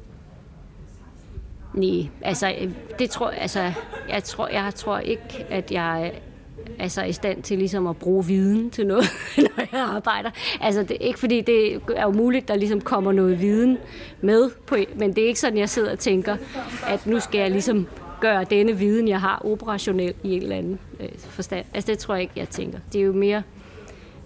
Nej, 1.73 2.07
altså, 2.21 2.55
øh, 2.61 2.71
det 2.99 3.09
tror, 3.09 3.29
altså, 3.29 3.73
jeg 4.09 4.23
tror, 4.23 4.47
jeg 4.47 4.75
tror 4.75 4.99
ikke, 4.99 5.45
at 5.49 5.71
jeg 5.71 6.11
altså 6.79 7.03
i 7.03 7.11
stand 7.11 7.43
til 7.43 7.57
ligesom 7.57 7.87
at 7.87 7.97
bruge 7.97 8.25
viden 8.25 8.69
til 8.69 8.87
noget, 8.87 9.05
når 9.37 9.63
jeg 9.71 9.81
arbejder. 9.81 10.29
Altså 10.61 10.83
det 10.83 10.91
er 10.91 11.05
ikke 11.05 11.19
fordi, 11.19 11.41
det 11.41 11.81
er 11.95 12.03
jo 12.03 12.11
muligt, 12.11 12.47
der 12.47 12.55
ligesom 12.55 12.81
kommer 12.81 13.11
noget 13.11 13.41
viden 13.41 13.77
med, 14.21 14.49
på, 14.67 14.75
men 14.95 15.15
det 15.15 15.23
er 15.23 15.27
ikke 15.27 15.39
sådan, 15.39 15.57
jeg 15.57 15.69
sidder 15.69 15.91
og 15.91 15.99
tænker, 15.99 16.37
at 16.87 17.07
nu 17.07 17.19
skal 17.19 17.39
jeg 17.39 17.51
ligesom 17.51 17.87
gøre 18.21 18.43
denne 18.43 18.77
viden, 18.77 19.07
jeg 19.07 19.21
har 19.21 19.41
operationel 19.45 20.13
i 20.23 20.35
en 20.35 20.41
eller 20.41 20.55
anden 20.55 20.79
øh, 20.99 21.09
forstand. 21.17 21.65
Altså 21.73 21.91
det 21.91 21.99
tror 21.99 22.13
jeg 22.13 22.21
ikke, 22.21 22.33
jeg 22.35 22.49
tænker. 22.49 22.79
Det 22.93 23.01
er 23.01 23.05
jo 23.05 23.13
mere, 23.13 23.43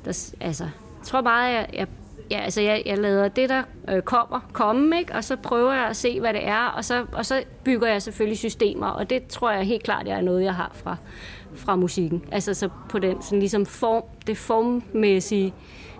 der, 0.05 0.33
altså, 0.39 0.63
jeg 0.63 1.03
tror 1.03 1.21
meget, 1.21 1.53
jeg, 1.53 1.69
jeg 1.73 1.87
ja, 2.31 2.39
altså 2.39 2.61
jeg, 2.61 2.83
jeg 2.85 2.97
lader 2.97 3.27
det, 3.27 3.49
der 3.49 3.63
øh, 3.89 4.01
kommer, 4.01 4.39
komme, 4.53 4.97
ikke? 4.99 5.13
og 5.13 5.23
så 5.23 5.35
prøver 5.35 5.73
jeg 5.73 5.85
at 5.85 5.95
se, 5.95 6.19
hvad 6.19 6.33
det 6.33 6.47
er, 6.47 6.65
og 6.65 6.85
så, 6.85 7.05
og 7.11 7.25
så 7.25 7.43
bygger 7.63 7.87
jeg 7.87 8.01
selvfølgelig 8.01 8.37
systemer, 8.37 8.87
og 8.87 9.09
det 9.09 9.27
tror 9.27 9.51
jeg 9.51 9.63
helt 9.63 9.83
klart, 9.83 10.07
jeg 10.07 10.17
er 10.17 10.21
noget, 10.21 10.43
jeg 10.43 10.55
har 10.55 10.71
fra, 10.73 10.95
fra 11.55 11.75
musikken. 11.75 12.23
Altså 12.31 12.53
så 12.53 12.69
på 12.89 12.99
den 12.99 13.21
sådan 13.21 13.39
ligesom 13.39 13.65
form, 13.65 14.03
det 14.27 14.37
formmæssige, 14.37 15.53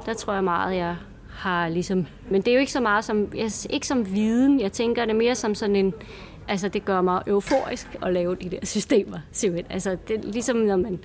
der 0.06 0.14
tror 0.14 0.34
jeg 0.34 0.44
meget, 0.44 0.76
jeg 0.76 0.96
har 1.30 1.70
ligesom... 1.70 2.06
Men 2.30 2.42
det 2.42 2.48
er 2.48 2.54
jo 2.54 2.60
ikke 2.60 2.72
så 2.72 2.82
meget 2.82 3.06
som, 3.06 3.28
jeg, 3.36 3.52
ikke 3.70 3.88
som 3.88 4.14
viden, 4.14 4.60
jeg 4.60 4.72
tænker 4.72 5.06
det 5.06 5.16
mere 5.16 5.36
som 5.36 5.56
sådan 5.56 5.76
en, 5.76 5.94
altså 6.48 6.68
det 6.68 6.86
gør 6.86 7.02
mig 7.02 7.22
euforisk 7.28 7.98
at 8.02 8.14
lave 8.14 8.36
de 8.36 8.50
der 8.50 8.66
systemer, 8.66 9.18
simpelthen. 9.32 9.72
Altså 9.72 9.98
det 10.08 10.18
er 10.18 10.32
ligesom, 10.32 10.58
når 10.58 10.78
man 10.78 11.00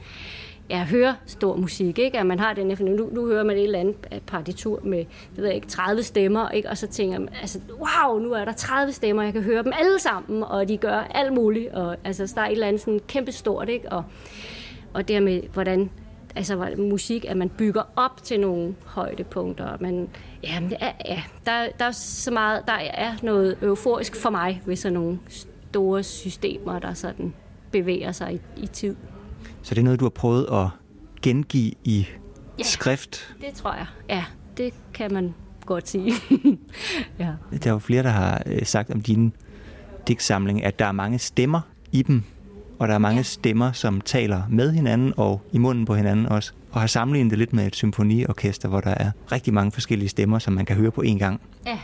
ja, 0.70 0.84
hører 0.84 1.14
stor 1.26 1.56
musik, 1.56 1.98
ikke? 1.98 2.18
at 2.18 2.26
man 2.26 2.38
har 2.38 2.54
den 2.54 2.76
nu, 2.80 3.10
nu 3.12 3.26
hører 3.26 3.44
man 3.44 3.56
et 3.56 3.64
eller 3.64 3.78
andet 3.78 4.22
partitur 4.26 4.80
med, 4.84 4.98
det 4.98 5.36
ved 5.36 5.46
jeg 5.46 5.54
ikke, 5.54 5.66
30 5.66 6.02
stemmer, 6.02 6.48
ikke? 6.48 6.68
og 6.68 6.78
så 6.78 6.86
tænker 6.86 7.18
man, 7.18 7.28
altså, 7.40 7.60
wow, 7.70 8.18
nu 8.18 8.32
er 8.32 8.44
der 8.44 8.52
30 8.52 8.92
stemmer, 8.92 9.22
jeg 9.22 9.32
kan 9.32 9.42
høre 9.42 9.62
dem 9.62 9.72
alle 9.78 9.98
sammen, 9.98 10.42
og 10.42 10.68
de 10.68 10.76
gør 10.76 10.96
alt 10.96 11.32
muligt, 11.32 11.72
og 11.72 11.96
altså, 12.04 12.26
så 12.26 12.34
der 12.34 12.40
er 12.40 12.46
et 12.46 12.52
eller 12.52 12.66
andet 12.66 12.80
sådan 12.80 13.00
kæmpe 13.08 13.32
stort, 13.32 13.68
ikke? 13.68 13.92
Og, 13.92 14.04
og 14.94 15.08
dermed, 15.08 15.42
hvordan 15.52 15.90
altså 16.36 16.74
musik, 16.78 17.24
at 17.28 17.36
man 17.36 17.48
bygger 17.48 17.82
op 17.96 18.22
til 18.22 18.40
nogle 18.40 18.74
højdepunkter. 18.84 19.76
Man, 19.80 20.08
ja, 20.42 20.62
ja 21.06 21.22
der, 21.46 21.66
der 21.78 21.84
er 21.84 21.90
så 21.90 22.30
meget, 22.30 22.62
der 22.66 22.72
er 22.72 23.16
noget 23.22 23.56
euforisk 23.62 24.16
for 24.16 24.30
mig 24.30 24.62
ved 24.66 24.76
sådan 24.76 24.94
nogle 24.94 25.18
store 25.70 26.02
systemer, 26.02 26.78
der 26.78 26.94
sådan 26.94 27.34
bevæger 27.70 28.12
sig 28.12 28.34
i, 28.34 28.40
i 28.62 28.66
tid. 28.66 28.96
Så 29.62 29.74
det 29.74 29.80
er 29.80 29.84
noget, 29.84 30.00
du 30.00 30.04
har 30.04 30.10
prøvet 30.10 30.46
at 30.52 30.68
gengive 31.22 31.72
i 31.84 32.06
ja, 32.58 32.64
skrift? 32.64 33.34
det 33.40 33.54
tror 33.54 33.74
jeg. 33.74 33.86
Ja, 34.08 34.24
det 34.56 34.74
kan 34.94 35.12
man 35.12 35.34
godt 35.66 35.88
sige. 35.88 36.12
ja. 37.18 37.32
Der 37.62 37.70
er 37.70 37.72
jo 37.72 37.78
flere, 37.78 38.02
der 38.02 38.08
har 38.08 38.42
øh, 38.46 38.66
sagt 38.66 38.90
om 38.90 39.00
din 39.00 39.32
digtsamling, 40.08 40.64
at 40.64 40.78
der 40.78 40.84
er 40.84 40.92
mange 40.92 41.18
stemmer 41.18 41.60
i 41.92 42.02
dem, 42.02 42.22
og 42.80 42.88
der 42.88 42.94
er 42.94 42.98
mange 42.98 43.24
stemmer, 43.24 43.72
som 43.72 44.00
taler 44.00 44.42
med 44.48 44.72
hinanden 44.72 45.14
og 45.16 45.40
i 45.52 45.58
munden 45.58 45.84
på 45.84 45.94
hinanden 45.94 46.26
også, 46.26 46.52
og 46.72 46.80
har 46.80 46.86
sammenlignet 46.86 47.30
det 47.30 47.38
lidt 47.38 47.52
med 47.52 47.66
et 47.66 47.76
symfoniorkester, 47.76 48.68
hvor 48.68 48.80
der 48.80 48.90
er 48.90 49.10
rigtig 49.32 49.54
mange 49.54 49.72
forskellige 49.72 50.08
stemmer, 50.08 50.38
som 50.38 50.52
man 50.52 50.64
kan 50.64 50.76
høre 50.76 50.90
på 50.90 51.02
én 51.02 51.18
gang. 51.18 51.40
Ja. 51.66 51.78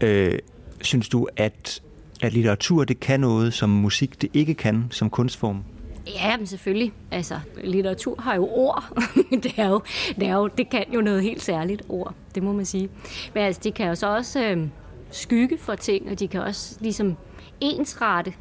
Øh, 0.00 0.38
synes 0.80 1.08
du, 1.08 1.28
at, 1.36 1.82
at 2.22 2.32
litteratur 2.32 2.84
det 2.84 3.00
kan 3.00 3.20
noget, 3.20 3.54
som 3.54 3.70
musik 3.70 4.22
det 4.22 4.30
ikke 4.34 4.54
kan 4.54 4.84
som 4.90 5.10
kunstform? 5.10 5.64
Ja, 6.06 6.36
men 6.36 6.46
selvfølgelig. 6.46 6.92
Altså, 7.10 7.40
litteratur 7.64 8.20
har 8.20 8.34
jo 8.34 8.48
ord. 8.50 8.84
det, 9.42 9.54
er 9.56 9.68
jo, 9.68 9.82
det, 10.16 10.28
er 10.28 10.34
jo, 10.34 10.48
det 10.48 10.70
kan 10.70 10.84
jo 10.94 11.00
noget 11.00 11.22
helt 11.22 11.42
særligt 11.42 11.82
ord, 11.88 12.14
det 12.34 12.42
må 12.42 12.52
man 12.52 12.64
sige. 12.64 12.88
Men 13.34 13.42
altså, 13.42 13.60
de 13.64 13.72
kan 13.72 13.86
jo 13.86 13.94
så 13.94 14.16
også 14.16 14.44
øh, 14.44 14.68
skygge 15.10 15.58
for 15.58 15.74
ting, 15.74 16.10
og 16.10 16.18
de 16.18 16.28
kan 16.28 16.42
også 16.42 16.76
ligesom 16.80 17.16
ensrette 17.60 18.32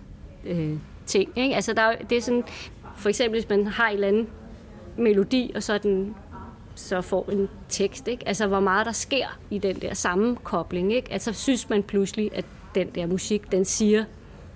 øh, 0.46 0.78
ting. 1.06 1.32
Ikke? 1.36 1.56
Altså, 1.56 1.74
der 1.74 1.82
er, 1.82 1.96
det 2.10 2.18
er 2.18 2.22
sådan, 2.22 2.44
for 2.98 3.10
eksempel, 3.10 3.40
hvis 3.40 3.50
man 3.50 3.68
har 3.68 3.88
en 3.88 3.94
eller 3.94 4.08
anden 4.08 4.28
melodi, 4.98 5.52
og 5.56 5.64
så 5.64 5.78
den 5.78 6.16
så 6.76 7.02
får 7.02 7.30
en 7.32 7.50
tekst, 7.70 8.08
ikke? 8.08 8.28
Altså, 8.28 8.48
hvor 8.48 8.60
meget 8.60 8.86
der 8.86 8.92
sker 8.92 9.40
i 9.50 9.58
den 9.58 9.76
der 9.76 9.94
sammenkobling, 9.94 10.94
ikke? 10.94 11.14
Altså, 11.14 11.34
synes 11.34 11.70
man 11.70 11.84
pludselig, 11.84 12.32
at 12.34 12.46
den 12.76 12.90
der 12.96 13.08
musik, 13.08 13.52
den 13.52 13.66
siger 13.66 14.04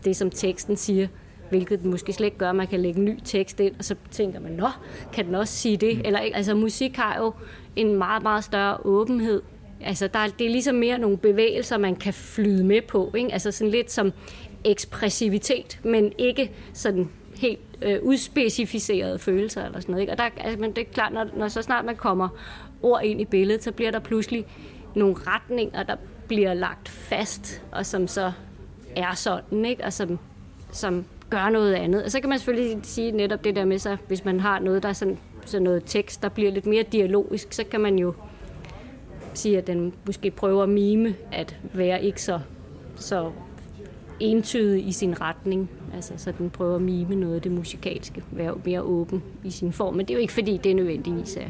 det, 0.05 0.15
som 0.15 0.29
teksten 0.29 0.77
siger, 0.77 1.07
hvilket 1.49 1.81
den 1.81 1.91
måske 1.91 2.13
slet 2.13 2.25
ikke 2.25 2.37
gør. 2.37 2.51
Man 2.51 2.67
kan 2.67 2.79
lægge 2.79 2.99
en 2.99 3.05
ny 3.05 3.19
tekst 3.23 3.59
ind, 3.59 3.75
og 3.79 3.85
så 3.85 3.95
tænker 4.11 4.39
man, 4.39 4.51
nå, 4.51 4.67
kan 5.13 5.25
den 5.25 5.35
også 5.35 5.53
sige 5.53 5.77
det? 5.77 6.01
Eller, 6.05 6.19
altså, 6.19 6.55
musik 6.55 6.95
har 6.95 7.17
jo 7.19 7.33
en 7.75 7.95
meget, 7.95 8.23
meget 8.23 8.43
større 8.43 8.77
åbenhed. 8.85 9.41
Altså, 9.81 10.07
der 10.07 10.19
er, 10.19 10.27
det 10.27 10.47
er 10.47 10.51
ligesom 10.51 10.75
mere 10.75 10.97
nogle 10.97 11.17
bevægelser, 11.17 11.77
man 11.77 11.95
kan 11.95 12.13
flyde 12.13 12.63
med 12.63 12.81
på. 12.81 13.11
Ikke? 13.17 13.33
Altså 13.33 13.51
sådan 13.51 13.71
lidt 13.71 13.91
som 13.91 14.11
ekspressivitet, 14.63 15.79
men 15.83 16.13
ikke 16.17 16.51
sådan 16.73 17.09
helt 17.35 17.59
øh, 17.81 17.99
udspecificerede 18.01 19.19
følelser 19.19 19.65
eller 19.65 19.79
sådan 19.79 19.91
noget. 19.91 20.01
Ikke? 20.01 20.13
Og 20.13 20.17
der, 20.17 20.29
altså, 20.37 20.59
men 20.59 20.71
det 20.71 20.81
er 20.81 20.93
klart, 20.93 21.13
når, 21.13 21.25
når 21.37 21.47
så 21.47 21.61
snart 21.61 21.85
man 21.85 21.95
kommer 21.95 22.29
ord 22.81 23.03
ind 23.03 23.21
i 23.21 23.25
billedet, 23.25 23.63
så 23.63 23.71
bliver 23.71 23.91
der 23.91 23.99
pludselig 23.99 24.45
nogle 24.95 25.15
retninger, 25.27 25.83
der 25.83 25.95
bliver 26.27 26.53
lagt 26.53 26.89
fast, 26.89 27.61
og 27.71 27.85
som 27.85 28.07
så 28.07 28.31
er 28.95 29.15
sådan, 29.15 29.65
ikke? 29.65 29.83
og 29.83 29.93
som, 29.93 30.19
som 30.71 31.05
gør 31.29 31.49
noget 31.49 31.73
andet. 31.73 32.03
Og 32.03 32.11
så 32.11 32.19
kan 32.19 32.29
man 32.29 32.39
selvfølgelig 32.39 32.79
sige 32.83 33.11
netop 33.11 33.43
det 33.43 33.55
der 33.55 33.65
med 33.65 33.79
sig, 33.79 33.97
hvis 34.07 34.25
man 34.25 34.39
har 34.39 34.59
noget, 34.59 34.83
der 34.83 34.89
er 34.89 34.93
sådan, 34.93 35.17
sådan 35.45 35.63
noget 35.63 35.83
tekst, 35.85 36.21
der 36.21 36.29
bliver 36.29 36.51
lidt 36.51 36.65
mere 36.65 36.83
dialogisk, 36.83 37.53
så 37.53 37.63
kan 37.63 37.81
man 37.81 37.99
jo 37.99 38.13
sige, 39.33 39.57
at 39.57 39.67
den 39.67 39.93
måske 40.05 40.31
prøver 40.31 40.63
at 40.63 40.69
mime 40.69 41.15
at 41.31 41.57
være 41.73 42.03
ikke 42.03 42.21
så, 42.21 42.39
så 42.95 43.31
entydig 44.19 44.88
i 44.88 44.91
sin 44.91 45.21
retning. 45.21 45.69
Altså, 45.93 46.13
så 46.17 46.31
den 46.38 46.49
prøver 46.49 46.75
at 46.75 46.81
mime 46.81 47.15
noget 47.15 47.35
af 47.35 47.41
det 47.41 47.51
musikalske, 47.51 48.23
være 48.31 48.55
mere 48.65 48.81
åben 48.81 49.23
i 49.43 49.49
sin 49.49 49.73
form. 49.73 49.93
Men 49.95 50.05
det 50.05 50.13
er 50.13 50.15
jo 50.17 50.21
ikke 50.21 50.33
fordi, 50.33 50.57
det 50.57 50.71
er 50.71 50.75
nødvendigvis 50.75 51.38
er 51.38 51.49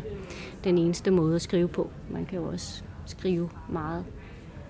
den 0.64 0.78
eneste 0.78 1.12
måde 1.12 1.36
at 1.36 1.42
skrive 1.42 1.68
på. 1.68 1.90
Man 2.10 2.26
kan 2.26 2.40
jo 2.40 2.46
også 2.46 2.84
skrive 3.06 3.50
meget 3.70 4.06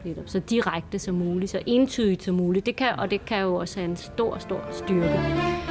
netop 0.05 0.23
så 0.27 0.39
direkte 0.39 0.99
som 0.99 1.15
muligt, 1.15 1.51
så 1.51 1.61
entydigt 1.65 2.23
som 2.23 2.35
muligt. 2.35 2.65
Det 2.65 2.75
kan, 2.75 2.99
og 2.99 3.11
det 3.11 3.25
kan 3.25 3.41
jo 3.41 3.55
også 3.55 3.79
have 3.79 3.89
en 3.89 3.97
stor, 3.97 4.37
stor 4.37 4.67
styrke. 4.71 5.68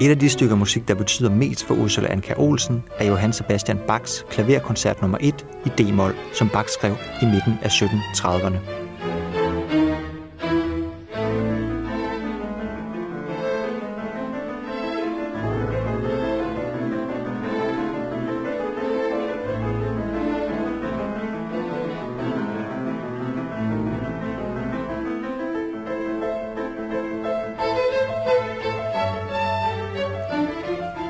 Et 0.00 0.10
af 0.10 0.18
de 0.18 0.28
stykker 0.28 0.56
musik, 0.56 0.88
der 0.88 0.94
betyder 0.94 1.30
mest 1.30 1.64
for 1.64 1.74
Ursula 1.74 2.12
Anka 2.12 2.34
Olsen, 2.36 2.84
er 2.98 3.04
Johann 3.04 3.32
Sebastian 3.32 3.78
Bachs 3.86 4.24
klaverkoncert 4.30 5.00
nummer 5.00 5.18
1 5.20 5.46
i 5.66 5.68
D-mol, 5.68 6.14
som 6.34 6.48
Bach 6.48 6.68
skrev 6.68 6.96
i 7.22 7.24
midten 7.24 7.54
af 7.62 7.68
1730'erne. 7.68 8.77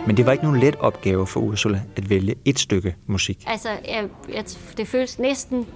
Men 0.09 0.17
det 0.17 0.27
var 0.27 0.33
ikke 0.33 0.45
nogen 0.45 0.61
let 0.61 0.77
opgave 0.77 1.27
for 1.27 1.41
Ursula 1.41 1.81
at 1.97 2.11
vælge 2.11 2.35
et 2.45 2.59
stykke 2.59 2.97
musik. 3.07 3.45
Altså, 3.47 3.69
jeg, 3.69 4.09
jeg, 4.33 4.45
det 4.77 4.89
føles 4.89 5.19
næsten 5.19 5.67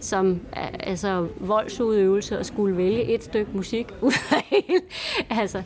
som 0.00 0.40
altså, 0.80 1.28
voldsudøvelse 1.40 2.38
at 2.38 2.46
skulle 2.46 2.76
vælge 2.76 3.14
et 3.14 3.24
stykke 3.24 3.50
musik 3.54 3.86
ud 4.02 4.12
af 4.30 4.42
hele. 4.50 4.80
Altså, 5.30 5.62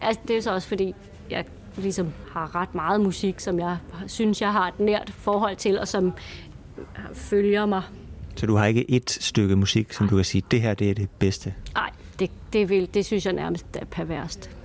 altså, 0.00 0.20
det 0.28 0.36
er 0.36 0.40
så 0.40 0.54
også 0.54 0.68
fordi, 0.68 0.94
jeg 1.30 1.44
ligesom 1.76 2.12
har 2.32 2.54
ret 2.54 2.74
meget 2.74 3.00
musik, 3.00 3.40
som 3.40 3.58
jeg 3.58 3.76
synes, 4.06 4.40
jeg 4.40 4.52
har 4.52 4.68
et 4.68 4.80
nært 4.80 5.12
forhold 5.16 5.56
til, 5.56 5.78
og 5.78 5.88
som 5.88 6.12
følger 7.14 7.66
mig. 7.66 7.82
Så 8.36 8.46
du 8.46 8.56
har 8.56 8.66
ikke 8.66 8.90
et 8.90 9.10
stykke 9.10 9.56
musik, 9.56 9.92
som 9.92 10.08
du 10.08 10.16
kan 10.16 10.24
sige, 10.24 10.42
det 10.50 10.60
her 10.60 10.74
det 10.74 10.90
er 10.90 10.94
det 10.94 11.10
bedste? 11.10 11.54
Nej, 11.74 11.90
det, 12.18 12.30
det, 12.52 12.68
vil, 12.68 12.88
det 12.94 13.04
synes 13.06 13.26
jeg 13.26 13.32
nærmest 13.32 13.66
er 13.76 13.84
perverst. 13.84 14.57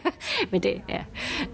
Men 0.50 0.62
det, 0.62 0.82
ja. 0.88 1.04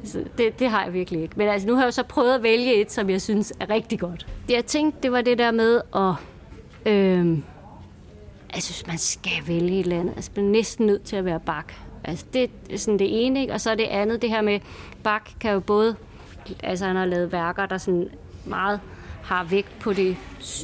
Så 0.05 0.25
det, 0.39 0.59
det 0.59 0.71
har 0.71 0.85
jeg 0.85 0.93
virkelig 0.93 1.23
ikke. 1.23 1.35
Men 1.37 1.49
altså, 1.49 1.69
nu 1.69 1.75
har 1.75 1.83
jeg 1.83 1.95
så 1.95 2.03
prøvet 2.03 2.35
at 2.35 2.43
vælge 2.43 2.75
et, 2.75 2.93
som 2.93 3.11
jeg 3.11 3.23
synes 3.23 3.53
er 3.61 3.71
rigtig 3.71 4.01
godt. 4.01 4.27
Det 4.49 4.55
jeg 4.55 4.65
tænkte, 4.65 4.99
det 5.03 5.13
var 5.13 5.21
det 5.21 5.39
der 5.39 5.51
med 5.51 5.81
at... 5.95 6.15
Øh, 6.93 7.39
jeg 8.55 8.63
synes, 8.63 8.87
man 8.87 8.99
skal 8.99 9.33
vælge 9.47 9.81
et 9.81 9.81
eller 9.81 10.01
andet. 10.01 10.15
Altså, 10.17 10.31
man 10.37 10.45
er 10.45 10.51
næsten 10.51 10.87
nødt 10.87 11.03
til 11.03 11.17
at 11.17 11.25
være 11.25 11.41
bak. 11.41 11.73
Altså, 12.05 12.27
det 12.33 12.51
er 12.71 12.79
sådan 12.79 12.99
det 12.99 13.27
ene, 13.27 13.41
ikke? 13.41 13.53
Og 13.53 13.61
så 13.61 13.71
er 13.71 13.75
det 13.75 13.85
andet, 13.85 14.23
det 14.23 14.31
her 14.31 14.43
med, 14.43 14.61
bak 15.03 15.31
kan 15.41 15.53
jo 15.53 15.61
både... 15.61 15.97
Altså, 16.63 16.87
han 16.87 16.97
har 16.97 17.05
lavet 17.05 17.33
værker, 17.33 17.67
der 17.67 17.79
sådan 17.79 18.09
meget 18.45 18.81
har 19.23 19.45
vægt 19.45 19.79
på 19.81 19.93
det 19.93 20.17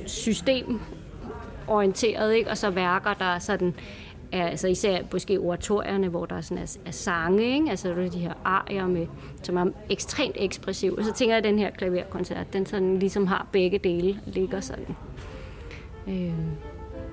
system 0.07 0.81
orienteret, 1.67 2.35
ikke? 2.35 2.51
og 2.51 2.59
så 2.59 2.71
værker, 2.71 3.15
der 3.15 3.39
sådan 3.39 3.75
er 4.33 4.47
altså 4.47 4.69
især 4.69 5.03
måske 5.13 5.39
oratorierne, 5.39 6.09
hvor 6.09 6.27
der 6.27 6.37
er, 6.37 6.41
sådan 6.41 6.63
er, 6.63 6.77
er 6.87 6.91
sange, 6.91 7.55
ikke? 7.55 7.71
altså 7.71 7.89
der 7.89 8.05
er 8.05 8.11
de 8.11 8.19
her 8.19 8.33
arier, 8.45 8.87
med, 8.87 9.07
som 9.43 9.57
er 9.57 9.67
ekstremt 9.91 10.37
ekspressive. 10.39 10.99
Og 10.99 11.05
så 11.05 11.13
tænker 11.13 11.35
jeg, 11.35 11.39
at 11.39 11.45
den 11.45 11.59
her 11.59 11.71
klaverkoncert, 11.71 12.53
den 12.53 12.67
sådan 12.67 12.99
ligesom 12.99 13.27
har 13.27 13.47
begge 13.53 13.79
dele, 13.79 14.21
ligger 14.27 14.61
sådan 14.61 14.97
øh, 16.09 16.33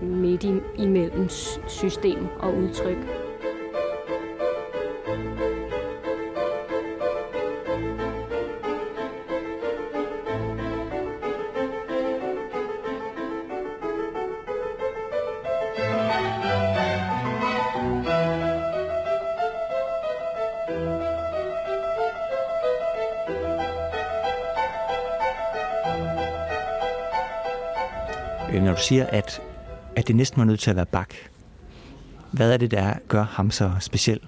midt 0.07 0.43
i, 0.43 0.53
imellem 0.77 1.29
system 1.67 2.27
og 2.39 2.57
udtryk. 2.57 3.28
Du 28.79 28.83
siger, 28.83 29.05
at, 29.05 29.41
at 29.95 30.07
det 30.07 30.15
næsten 30.15 30.39
var 30.39 30.45
nødt 30.45 30.59
til 30.59 30.69
at 30.69 30.75
være 30.75 30.85
bak. 30.85 31.13
Hvad 32.31 32.53
er 32.53 32.57
det, 32.57 32.71
der 32.71 32.93
gør 33.07 33.23
ham 33.23 33.51
så 33.51 33.71
speciel? 33.79 34.19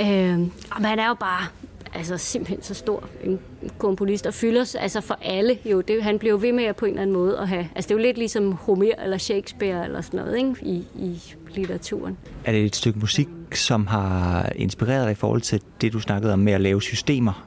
Øh, 0.00 0.40
han 0.70 0.98
er 0.98 1.08
jo 1.08 1.14
bare 1.14 1.46
altså 1.94 2.16
simpelthen 2.18 2.62
så 2.62 2.74
stor 2.74 3.08
en 3.24 3.40
komponist 3.78 4.26
og 4.26 4.34
fylder 4.34 4.76
altså 4.80 5.00
for 5.00 5.18
alle 5.22 5.58
jo. 5.64 5.80
Det, 5.80 6.02
han 6.02 6.18
bliver 6.18 6.32
jo 6.32 6.38
ved 6.42 6.52
med 6.52 6.64
at 6.64 6.76
på 6.76 6.84
en 6.84 6.90
eller 6.90 7.02
anden 7.02 7.16
måde 7.16 7.38
at 7.38 7.48
have, 7.48 7.68
altså 7.74 7.88
det 7.88 7.94
er 7.94 7.98
jo 7.98 8.02
lidt 8.02 8.18
ligesom 8.18 8.52
Homer 8.52 8.92
eller 9.02 9.18
Shakespeare 9.18 9.84
eller 9.84 10.00
sådan 10.00 10.20
noget 10.20 10.36
ikke? 10.36 10.54
I, 10.62 10.84
i 10.94 11.22
litteraturen. 11.54 12.16
Er 12.44 12.52
det 12.52 12.64
et 12.64 12.76
stykke 12.76 12.98
musik, 12.98 13.28
som 13.54 13.86
har 13.86 14.52
inspireret 14.56 15.04
dig 15.04 15.12
i 15.12 15.14
forhold 15.14 15.40
til 15.40 15.60
det, 15.80 15.92
du 15.92 16.00
snakkede 16.00 16.32
om 16.32 16.38
med 16.38 16.52
at 16.52 16.60
lave 16.60 16.82
systemer? 16.82 17.46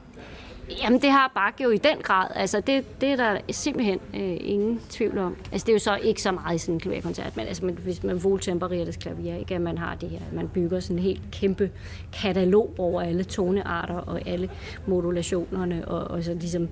Jamen, 0.82 1.02
det 1.02 1.10
har 1.10 1.32
Bach 1.34 1.64
jo 1.64 1.70
i 1.70 1.76
den 1.76 1.98
grad. 2.02 2.26
Altså, 2.34 2.60
det, 2.60 3.00
det 3.00 3.08
er 3.08 3.16
der 3.16 3.38
simpelthen 3.50 4.00
øh, 4.14 4.36
ingen 4.40 4.80
tvivl 4.90 5.18
om. 5.18 5.36
Altså, 5.52 5.64
det 5.66 5.72
er 5.72 5.74
jo 5.74 5.78
så 5.78 5.96
ikke 5.96 6.22
så 6.22 6.32
meget 6.32 6.54
i 6.54 6.58
sådan 6.58 6.74
en 6.74 6.80
klaverkoncert, 6.80 7.36
men 7.36 7.46
altså, 7.46 7.64
man, 7.64 7.74
hvis 7.74 8.02
man 8.02 8.24
voltempererer 8.24 8.84
det 8.84 8.98
klaver, 8.98 9.36
ikke, 9.38 9.54
at 9.54 9.60
man 9.60 9.78
har 9.78 9.94
det 9.94 10.10
her, 10.10 10.20
man 10.32 10.48
bygger 10.48 10.80
sådan 10.80 10.96
en 10.96 11.02
helt 11.02 11.22
kæmpe 11.32 11.70
katalog 12.12 12.74
over 12.78 13.02
alle 13.02 13.24
tonearter 13.24 13.94
og 13.94 14.28
alle 14.28 14.50
modulationerne, 14.86 15.88
og, 15.88 16.04
og 16.04 16.24
så 16.24 16.34
ligesom 16.34 16.62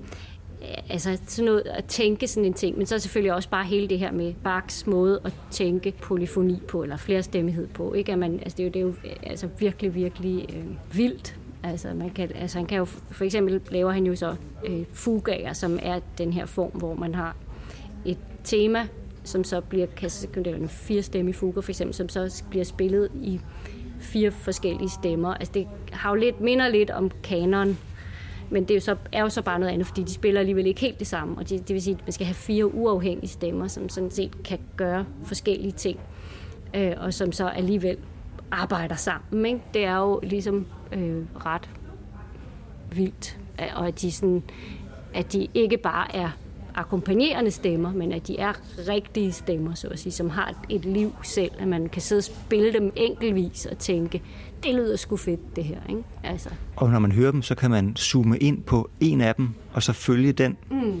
øh, 0.61 0.77
altså 0.89 1.17
sådan 1.27 1.45
noget 1.45 1.63
at 1.65 1.85
tænke 1.85 2.27
sådan 2.27 2.45
en 2.45 2.53
ting, 2.53 2.77
men 2.77 2.85
så 2.85 2.99
selvfølgelig 2.99 3.33
også 3.33 3.49
bare 3.49 3.65
hele 3.65 3.87
det 3.87 3.99
her 3.99 4.11
med 4.11 4.33
Bachs 4.43 4.87
måde 4.87 5.21
at 5.25 5.33
tænke 5.51 5.93
polyfoni 6.01 6.61
på, 6.67 6.83
eller 6.83 6.97
flerstemmighed 6.97 7.67
på, 7.67 7.93
ikke? 7.93 8.11
At 8.11 8.19
man, 8.19 8.39
altså 8.39 8.57
det 8.57 8.59
er 8.59 8.65
jo, 8.65 8.71
det 8.71 8.79
er 8.79 8.83
jo 8.83 9.09
øh, 9.09 9.15
altså 9.23 9.47
virkelig, 9.59 9.95
virkelig 9.95 10.55
øh, 10.55 10.97
vildt, 10.97 11.38
Altså, 11.63 11.93
man 11.93 12.09
kan, 12.09 12.31
altså 12.35 12.57
han 12.57 12.67
kan 12.67 12.77
jo, 12.77 12.85
for 12.85 13.23
eksempel 13.23 13.61
laver 13.71 13.91
han 13.91 14.05
jo 14.05 14.15
så 14.15 14.35
øh, 14.65 14.85
fugager, 14.93 15.53
som 15.53 15.79
er 15.81 15.99
den 16.17 16.33
her 16.33 16.45
form, 16.45 16.69
hvor 16.69 16.95
man 16.95 17.15
har 17.15 17.35
et 18.05 18.17
tema, 18.43 18.87
som 19.23 19.43
så 19.43 19.61
bliver 19.61 19.85
kastet, 19.85 20.47
en 20.47 20.69
fire 20.69 21.01
stemme 21.01 21.33
fuger 21.33 21.61
for 21.61 21.71
eksempel, 21.71 21.93
som 21.93 22.09
så 22.09 22.43
bliver 22.49 22.65
spillet 22.65 23.09
i 23.15 23.39
fire 23.99 24.31
forskellige 24.31 24.89
stemmer. 24.89 25.33
Altså 25.33 25.53
det 25.53 25.67
har 25.91 26.09
jo 26.09 26.15
lidt, 26.15 26.41
minder 26.41 26.67
lidt 26.67 26.91
om 26.91 27.11
kanon, 27.23 27.77
men 28.49 28.63
det 28.63 28.71
er 28.71 28.75
jo, 28.75 28.81
så, 28.81 28.95
er 29.11 29.21
jo 29.21 29.29
så 29.29 29.41
bare 29.41 29.59
noget 29.59 29.73
andet, 29.73 29.87
fordi 29.87 30.03
de 30.03 30.11
spiller 30.11 30.39
alligevel 30.39 30.67
ikke 30.67 30.81
helt 30.81 30.99
det 30.99 31.07
samme, 31.07 31.37
og 31.37 31.49
det, 31.49 31.67
det 31.67 31.73
vil 31.73 31.81
sige, 31.81 31.95
at 31.99 32.05
man 32.05 32.11
skal 32.11 32.25
have 32.25 32.35
fire 32.35 32.75
uafhængige 32.75 33.29
stemmer, 33.29 33.67
som 33.67 33.89
sådan 33.89 34.11
set 34.11 34.43
kan 34.43 34.59
gøre 34.75 35.05
forskellige 35.23 35.71
ting, 35.71 35.99
øh, 36.75 36.93
og 36.97 37.13
som 37.13 37.31
så 37.31 37.47
alligevel 37.47 37.97
arbejder 38.51 38.95
sammen. 38.95 39.45
Ikke? 39.45 39.59
Det 39.73 39.85
er 39.85 39.97
jo 39.97 40.19
ligesom 40.23 40.65
øh, 40.91 41.23
ret 41.45 41.69
vildt, 42.91 43.37
og 43.75 43.87
at 43.87 44.01
de, 44.01 44.11
sådan, 44.11 44.43
at 45.13 45.33
de 45.33 45.47
ikke 45.53 45.77
bare 45.77 46.15
er 46.15 46.29
akkompagnerende 46.75 47.51
stemmer, 47.51 47.93
men 47.93 48.11
at 48.11 48.27
de 48.27 48.39
er 48.39 48.53
rigtige 48.87 49.31
stemmer, 49.31 49.73
så 49.73 49.87
at 49.87 49.99
sige, 49.99 50.13
som 50.13 50.29
har 50.29 50.53
et 50.69 50.85
liv 50.85 51.15
selv, 51.23 51.51
at 51.59 51.67
man 51.67 51.89
kan 51.89 52.01
sidde 52.01 52.19
og 52.19 52.23
spille 52.23 52.73
dem 52.73 52.91
enkeltvis 52.95 53.65
og 53.65 53.77
tænke, 53.77 54.21
det 54.63 54.75
lyder 54.75 54.95
sgu 54.95 55.17
fedt, 55.17 55.55
det 55.55 55.63
her. 55.63 55.77
Ikke? 55.89 56.03
Altså. 56.23 56.49
Og 56.75 56.89
når 56.89 56.99
man 56.99 57.11
hører 57.11 57.31
dem, 57.31 57.41
så 57.41 57.55
kan 57.55 57.71
man 57.71 57.95
zoome 57.95 58.37
ind 58.37 58.63
på 58.63 58.89
en 58.99 59.21
af 59.21 59.35
dem, 59.35 59.49
og 59.73 59.83
så 59.83 59.93
følge 59.93 60.31
den. 60.31 60.57
Mm. 60.71 60.99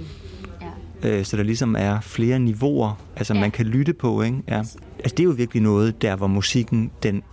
Ja. 1.01 1.17
Øh, 1.17 1.25
så 1.25 1.37
der 1.37 1.43
ligesom 1.43 1.75
er 1.79 1.99
flere 1.99 2.39
niveauer, 2.39 3.01
altså 3.15 3.33
ja. 3.33 3.39
man 3.39 3.51
kan 3.51 3.65
lytte 3.65 3.93
på. 3.93 4.21
Ikke? 4.21 4.37
Ja. 4.47 4.57
Altså 4.57 5.15
det 5.17 5.19
er 5.19 5.23
jo 5.23 5.31
virkelig 5.31 5.63
noget, 5.63 6.01
der 6.01 6.15
hvor 6.15 6.27
musikken 6.27 6.91
den 7.03 7.23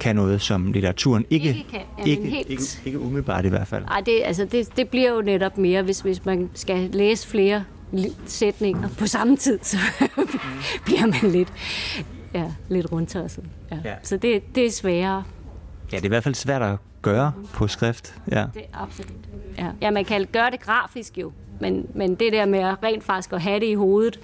kan 0.00 0.16
noget, 0.16 0.40
som 0.40 0.72
litteraturen 0.72 1.24
ikke, 1.30 1.48
ikke 1.48 1.66
kan. 1.70 1.80
Jamen, 1.98 2.10
ikke, 2.10 2.30
helt. 2.30 2.48
ikke, 2.50 2.62
ikke 2.84 3.00
umiddelbart 3.00 3.44
i 3.44 3.48
hvert 3.48 3.68
fald. 3.68 3.84
Nej, 3.84 4.00
det, 4.00 4.22
altså, 4.24 4.44
det, 4.44 4.76
det 4.76 4.88
bliver 4.88 5.10
jo 5.10 5.20
netop 5.20 5.58
mere, 5.58 5.82
hvis, 5.82 6.00
hvis 6.00 6.24
man 6.24 6.50
skal 6.54 6.90
læse 6.92 7.28
flere 7.28 7.64
sætninger 8.26 8.88
på 8.98 9.06
samme 9.06 9.36
tid, 9.36 9.58
så 9.72 9.76
bliver 10.86 11.06
man 11.06 11.30
lidt, 11.30 11.52
ja, 12.34 12.44
lidt 12.68 12.92
rundtosset. 12.92 13.44
Ja. 13.70 13.78
Ja. 13.84 13.94
Så 14.02 14.16
det, 14.16 14.54
det 14.54 14.66
er 14.66 14.70
sværere. 14.70 15.24
Ja, 15.92 15.96
det 15.96 16.02
er 16.02 16.06
i 16.06 16.08
hvert 16.08 16.24
fald 16.24 16.34
svært 16.34 16.62
at 16.62 16.78
gøre 17.02 17.32
på 17.52 17.68
skrift. 17.68 18.14
Ja. 18.30 18.46
Det 18.54 18.62
er 18.72 18.82
absolut. 18.82 19.12
Ja. 19.58 19.70
ja, 19.80 19.90
man 19.90 20.04
kan 20.04 20.26
gøre 20.32 20.50
det 20.50 20.60
grafisk 20.60 21.18
jo, 21.18 21.32
men, 21.60 21.86
men 21.94 22.14
det 22.14 22.32
der 22.32 22.46
med 22.46 22.58
at 22.58 22.76
rent 22.82 23.04
faktisk 23.04 23.32
at 23.32 23.40
have 23.40 23.60
det 23.60 23.66
i 23.66 23.74
hovedet, 23.74 24.20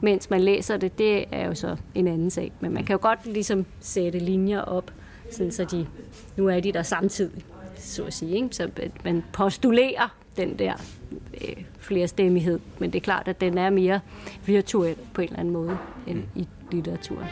mens 0.00 0.30
man 0.30 0.40
læser 0.40 0.76
det, 0.76 0.98
det 0.98 1.24
er 1.32 1.46
jo 1.46 1.54
så 1.54 1.76
en 1.94 2.06
anden 2.06 2.30
sag. 2.30 2.52
Men 2.60 2.74
man 2.74 2.84
kan 2.84 2.94
jo 2.94 2.98
godt 3.02 3.26
ligesom 3.26 3.66
sætte 3.80 4.18
linjer 4.18 4.60
op, 4.60 4.92
sådan 5.30 5.52
så 5.52 5.64
de, 5.64 5.86
nu 6.36 6.48
er 6.48 6.60
de 6.60 6.72
der 6.72 6.82
samtidig, 6.82 7.44
så 7.76 8.04
at 8.04 8.14
sige. 8.14 8.36
Ikke? 8.36 8.48
Så 8.50 8.70
man 9.04 9.24
postulerer 9.32 10.16
den 10.36 10.58
der 10.58 10.72
øh, 11.34 11.64
flerstemmighed, 11.78 12.60
men 12.78 12.92
det 12.92 12.98
er 12.98 13.04
klart, 13.04 13.28
at 13.28 13.40
den 13.40 13.58
er 13.58 13.70
mere 13.70 14.00
virtuel 14.46 14.96
på 15.14 15.20
en 15.20 15.28
eller 15.28 15.40
anden 15.40 15.52
måde 15.52 15.78
end 16.06 16.22
i 16.34 16.48
litteraturen. 16.72 17.26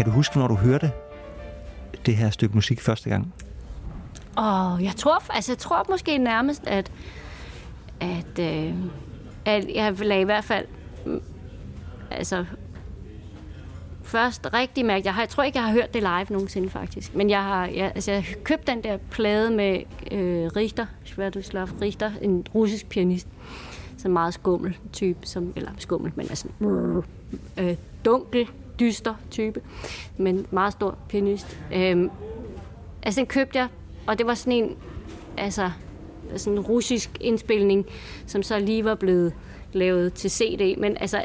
Kan 0.00 0.06
du 0.06 0.12
huske, 0.12 0.38
når 0.38 0.48
du 0.48 0.54
hørte 0.54 0.92
det 2.06 2.16
her 2.16 2.30
stykke 2.30 2.54
musik 2.54 2.80
første 2.80 3.10
gang? 3.10 3.34
Og 4.36 4.82
jeg 4.82 4.92
tror, 4.96 5.32
altså, 5.34 5.52
jeg 5.52 5.58
tror 5.58 5.86
måske 5.90 6.18
nærmest, 6.18 6.66
at, 6.66 6.92
at, 8.00 8.38
øh, 8.38 8.74
at 9.44 9.68
jeg 9.74 9.98
lagde 9.98 10.22
i 10.22 10.24
hvert 10.24 10.44
fald 10.44 10.66
mm, 11.06 11.22
altså, 12.10 12.44
først 14.02 14.48
rigtig 14.54 14.84
mærke, 14.84 15.06
jeg, 15.06 15.14
har, 15.14 15.22
jeg 15.22 15.28
tror 15.28 15.42
ikke, 15.42 15.58
jeg 15.58 15.66
har 15.66 15.72
hørt 15.72 15.94
det 15.94 16.02
live 16.02 16.26
nogensinde 16.30 16.70
faktisk, 16.70 17.14
men 17.14 17.30
jeg 17.30 17.42
har 17.42 17.66
jeg, 17.66 17.92
altså, 17.94 18.12
jeg 18.12 18.24
købte 18.24 18.44
købt 18.44 18.66
den 18.66 18.84
der 18.84 18.96
plade 19.10 19.50
med 19.50 19.82
øh, 20.10 20.50
Richter, 20.56 20.86
Sverdoslav 21.04 21.68
Richter, 21.82 22.10
en 22.22 22.46
russisk 22.54 22.88
pianist, 22.88 23.28
som 23.98 24.10
meget 24.10 24.34
skummel 24.34 24.76
type, 24.92 25.18
som, 25.26 25.52
eller 25.56 25.70
skummel, 25.78 26.12
men 26.14 26.26
altså 26.30 26.48
øh, 27.58 27.76
dunkel, 28.04 28.48
dyster 28.80 29.14
type, 29.30 29.60
men 30.16 30.46
meget 30.50 30.72
stor 30.72 30.98
pianist. 31.08 31.58
Øhm, 31.74 32.10
altså 33.02 33.20
den 33.20 33.26
købte 33.26 33.58
jeg, 33.58 33.68
og 34.06 34.18
det 34.18 34.26
var 34.26 34.34
sådan 34.34 34.52
en, 34.52 34.76
altså 35.36 35.70
sådan 36.36 36.58
en 36.58 36.60
russisk 36.60 37.10
indspilning, 37.20 37.86
som 38.26 38.42
så 38.42 38.58
lige 38.58 38.84
var 38.84 38.94
blevet 38.94 39.32
lavet 39.72 40.12
til 40.12 40.30
CD, 40.30 40.78
men 40.78 40.96
altså 40.96 41.22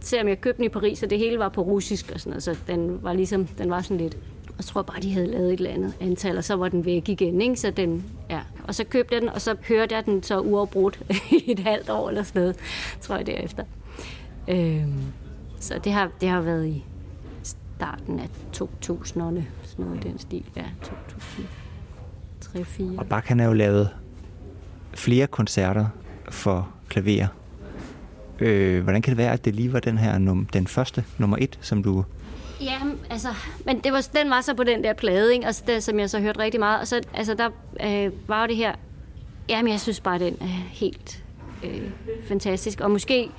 selvom 0.00 0.28
jeg 0.28 0.40
købte 0.40 0.56
den 0.56 0.64
i 0.64 0.68
Paris, 0.68 1.02
og 1.02 1.10
det 1.10 1.18
hele 1.18 1.38
var 1.38 1.48
på 1.48 1.62
russisk 1.62 2.10
og 2.14 2.20
sådan 2.20 2.30
noget, 2.30 2.42
så 2.42 2.56
den 2.66 3.02
var 3.02 3.12
ligesom, 3.12 3.46
den 3.46 3.70
var 3.70 3.82
sådan 3.82 3.96
lidt, 3.96 4.16
jeg 4.56 4.64
tror 4.64 4.82
bare, 4.82 5.00
de 5.00 5.12
havde 5.12 5.26
lavet 5.26 5.52
et 5.52 5.58
eller 5.58 5.70
andet 5.70 5.94
antal, 6.00 6.36
og 6.38 6.44
så 6.44 6.54
var 6.54 6.68
den 6.68 6.84
væk 6.84 7.08
igen, 7.08 7.40
ikke? 7.40 7.56
Så 7.56 7.70
den, 7.70 8.04
ja. 8.30 8.40
Og 8.68 8.74
så 8.74 8.84
købte 8.84 9.14
jeg 9.14 9.20
den, 9.22 9.28
og 9.28 9.40
så 9.40 9.56
hørte 9.68 9.94
jeg 9.94 10.06
den 10.06 10.22
så 10.22 10.40
uafbrudt 10.40 11.00
i 11.46 11.52
et 11.52 11.58
halvt 11.58 11.90
år 11.90 12.08
eller 12.08 12.22
sådan 12.22 12.42
noget, 12.42 12.56
tror 13.00 13.16
jeg 13.16 13.26
derefter. 13.26 13.64
Øhm, 14.48 15.02
så 15.60 15.80
det 15.84 15.92
har, 15.92 16.10
det 16.20 16.28
har 16.28 16.40
været 16.40 16.66
i 16.66 16.84
starten 17.78 18.20
af 18.20 18.28
2000'erne, 18.56 19.42
sådan 19.62 19.84
noget 19.84 20.02
den 20.02 20.18
stil, 20.18 20.44
ja, 20.56 20.64
2003-2004. 22.44 22.98
Og 22.98 23.06
Bach 23.06 23.28
han 23.28 23.38
har 23.38 23.46
jo 23.46 23.52
lavet 23.52 23.88
flere 24.94 25.26
koncerter 25.26 25.86
for 26.30 26.68
klaver 26.88 27.26
Øh, 28.40 28.82
hvordan 28.82 29.02
kan 29.02 29.10
det 29.10 29.18
være, 29.18 29.32
at 29.32 29.44
det 29.44 29.54
lige 29.54 29.72
var 29.72 29.80
den 29.80 29.98
her 29.98 30.18
num- 30.18 30.46
den 30.52 30.66
første, 30.66 31.04
nummer 31.18 31.36
et, 31.40 31.58
som 31.60 31.82
du... 31.82 32.04
Ja, 32.60 32.78
altså, 33.10 33.28
men 33.66 33.80
det 33.80 33.92
var, 33.92 34.08
den 34.14 34.30
var 34.30 34.40
så 34.40 34.54
på 34.54 34.64
den 34.64 34.84
der 34.84 34.92
plade, 34.92 35.34
ikke? 35.34 35.46
Altså, 35.46 35.62
det, 35.66 35.82
som 35.82 35.98
jeg 35.98 36.10
så 36.10 36.20
hørte 36.20 36.38
rigtig 36.40 36.60
meget. 36.60 36.80
Og 36.80 36.88
så 36.88 37.00
altså, 37.14 37.34
der 37.34 37.48
øh, 37.86 38.12
var 38.28 38.46
det 38.46 38.56
her... 38.56 38.72
Jamen, 39.48 39.72
jeg 39.72 39.80
synes 39.80 40.00
bare, 40.00 40.18
den 40.18 40.36
er 40.40 40.68
helt 40.70 41.24
øh, 41.64 41.90
fantastisk. 42.28 42.80
Og 42.80 42.90
måske... 42.90 43.30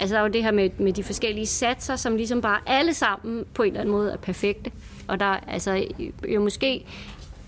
Altså, 0.00 0.14
der 0.14 0.20
var 0.20 0.28
det 0.28 0.42
her 0.42 0.50
med, 0.50 0.70
med 0.78 0.92
de 0.92 1.02
forskellige 1.02 1.46
satser, 1.46 1.96
som 1.96 2.16
ligesom 2.16 2.40
bare 2.40 2.60
alle 2.66 2.94
sammen 2.94 3.44
på 3.54 3.62
en 3.62 3.68
eller 3.68 3.80
anden 3.80 3.92
måde 3.92 4.12
er 4.12 4.16
perfekte. 4.16 4.70
Og 5.08 5.20
der 5.20 5.26
altså 5.26 5.84
jo 6.28 6.40
måske 6.40 6.84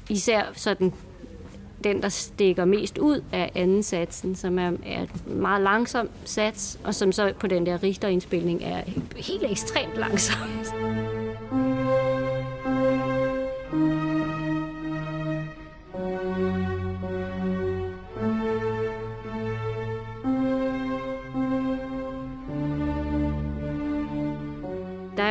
især 0.09 0.43
sådan 0.53 0.93
den, 1.85 2.03
der 2.03 2.09
stikker 2.09 2.65
mest 2.65 2.99
ud 2.99 3.25
af 3.33 3.53
anden 3.55 3.83
satsen, 3.83 4.35
som 4.35 4.59
er, 4.59 4.73
er 4.87 5.01
en 5.01 5.41
meget 5.41 5.63
langsom 5.63 6.09
sats, 6.25 6.79
og 6.85 6.95
som 6.95 7.13
så 7.13 7.33
på 7.41 7.47
den 7.47 7.67
der 7.67 7.83
Richter-indspilning 7.83 8.63
er 8.65 8.83
helt 9.17 9.45
ekstremt 9.51 9.97
langsom. 9.97 10.39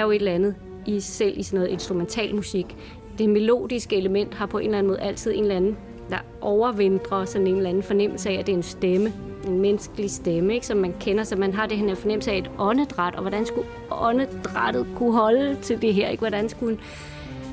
Jo 0.01 0.11
et 0.11 0.15
eller 0.15 0.31
andet 0.31 0.55
i 0.85 0.99
selv 0.99 1.39
i 1.39 1.43
sådan 1.43 1.59
noget 1.59 1.71
instrumental 1.71 2.35
musik. 2.35 2.75
Det 3.17 3.29
melodiske 3.29 3.95
element 3.95 4.33
har 4.33 4.45
på 4.45 4.57
en 4.57 4.65
eller 4.65 4.77
anden 4.77 4.87
måde 4.87 5.01
altid 5.01 5.31
en 5.35 5.41
eller 5.41 5.55
anden 5.55 5.77
der 6.09 6.17
overvindrer 6.41 7.25
sådan 7.25 7.47
en 7.47 7.55
eller 7.55 7.69
anden 7.69 7.83
fornemmelse 7.83 8.29
af, 8.29 8.33
at 8.33 8.47
det 8.47 8.53
er 8.53 8.57
en 8.57 8.63
stemme, 8.63 9.13
en 9.47 9.59
menneskelig 9.59 10.11
stemme, 10.11 10.53
ikke, 10.53 10.67
som 10.67 10.77
man 10.77 10.93
kender, 10.99 11.23
så 11.23 11.35
man 11.35 11.53
har 11.53 11.67
det 11.67 11.77
her 11.77 11.95
fornemmelse 11.95 12.31
af 12.31 12.37
et 12.37 12.51
åndedræt, 12.59 13.15
og 13.15 13.21
hvordan 13.21 13.45
skulle 13.45 13.67
åndedrættet 13.91 14.87
kunne 14.95 15.13
holde 15.13 15.57
til 15.61 15.81
det 15.81 15.93
her, 15.93 16.09
ikke? 16.09 16.21
Hvordan 16.21 16.49
skulle 16.49 16.77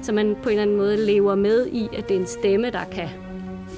så 0.02 0.12
man 0.12 0.36
på 0.42 0.48
en 0.48 0.50
eller 0.50 0.62
anden 0.62 0.76
måde 0.76 1.06
lever 1.06 1.34
med 1.34 1.66
i, 1.66 1.88
at 1.96 2.08
det 2.08 2.16
er 2.16 2.20
en 2.20 2.26
stemme, 2.26 2.70
der 2.70 2.84
kan 2.92 3.08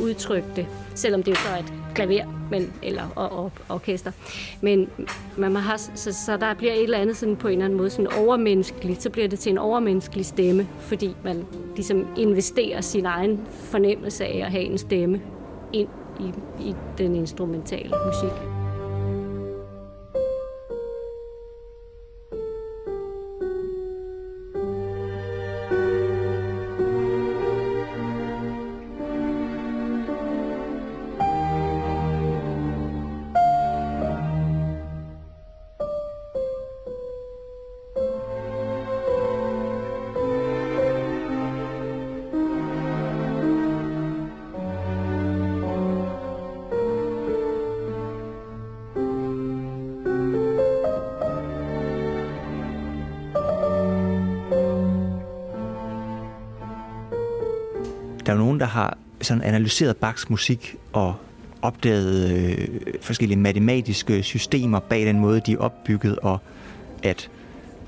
udtrykke 0.00 0.48
det, 0.56 0.66
selvom 0.94 1.22
det 1.22 1.32
er 1.32 1.36
så 1.36 1.58
et 1.58 1.79
klaver 1.94 2.24
men, 2.50 2.72
eller 2.82 3.02
og, 3.16 3.32
og, 3.32 3.52
orkester. 3.68 4.12
Men 4.60 4.88
man 5.36 5.56
har, 5.56 5.76
så, 5.94 6.12
så 6.12 6.36
der 6.36 6.54
bliver 6.54 6.72
et 6.72 6.82
eller 6.82 6.98
andet 6.98 7.16
sådan 7.16 7.36
på 7.36 7.48
en 7.48 7.52
eller 7.52 7.64
anden 7.64 7.78
måde 7.78 7.90
sådan 7.90 8.12
overmenneskeligt, 8.12 9.02
så 9.02 9.10
bliver 9.10 9.28
det 9.28 9.38
til 9.38 9.52
en 9.52 9.58
overmenneskelig 9.58 10.26
stemme, 10.26 10.68
fordi 10.80 11.16
man 11.24 11.46
ligesom 11.74 12.06
investerer 12.16 12.80
sin 12.80 13.06
egen 13.06 13.40
fornemmelse 13.50 14.24
af 14.24 14.42
at 14.44 14.50
have 14.50 14.64
en 14.64 14.78
stemme 14.78 15.20
ind 15.72 15.88
i, 16.20 16.24
i 16.68 16.74
den 16.98 17.14
instrumentale 17.16 17.94
musik. 18.06 18.59
Der 58.30 58.34
er 58.34 58.38
jo 58.38 58.44
nogen, 58.44 58.60
der 58.60 58.66
har 58.66 58.98
sådan 59.20 59.42
analyseret 59.42 59.96
Bachs 59.96 60.30
musik 60.30 60.76
og 60.92 61.14
opdaget 61.62 62.30
øh, 62.30 62.68
forskellige 63.00 63.38
matematiske 63.38 64.22
systemer 64.22 64.78
bag 64.78 65.06
den 65.06 65.18
måde, 65.18 65.40
de 65.40 65.52
er 65.52 65.58
opbygget, 65.58 66.18
og 66.18 66.38
at 67.02 67.30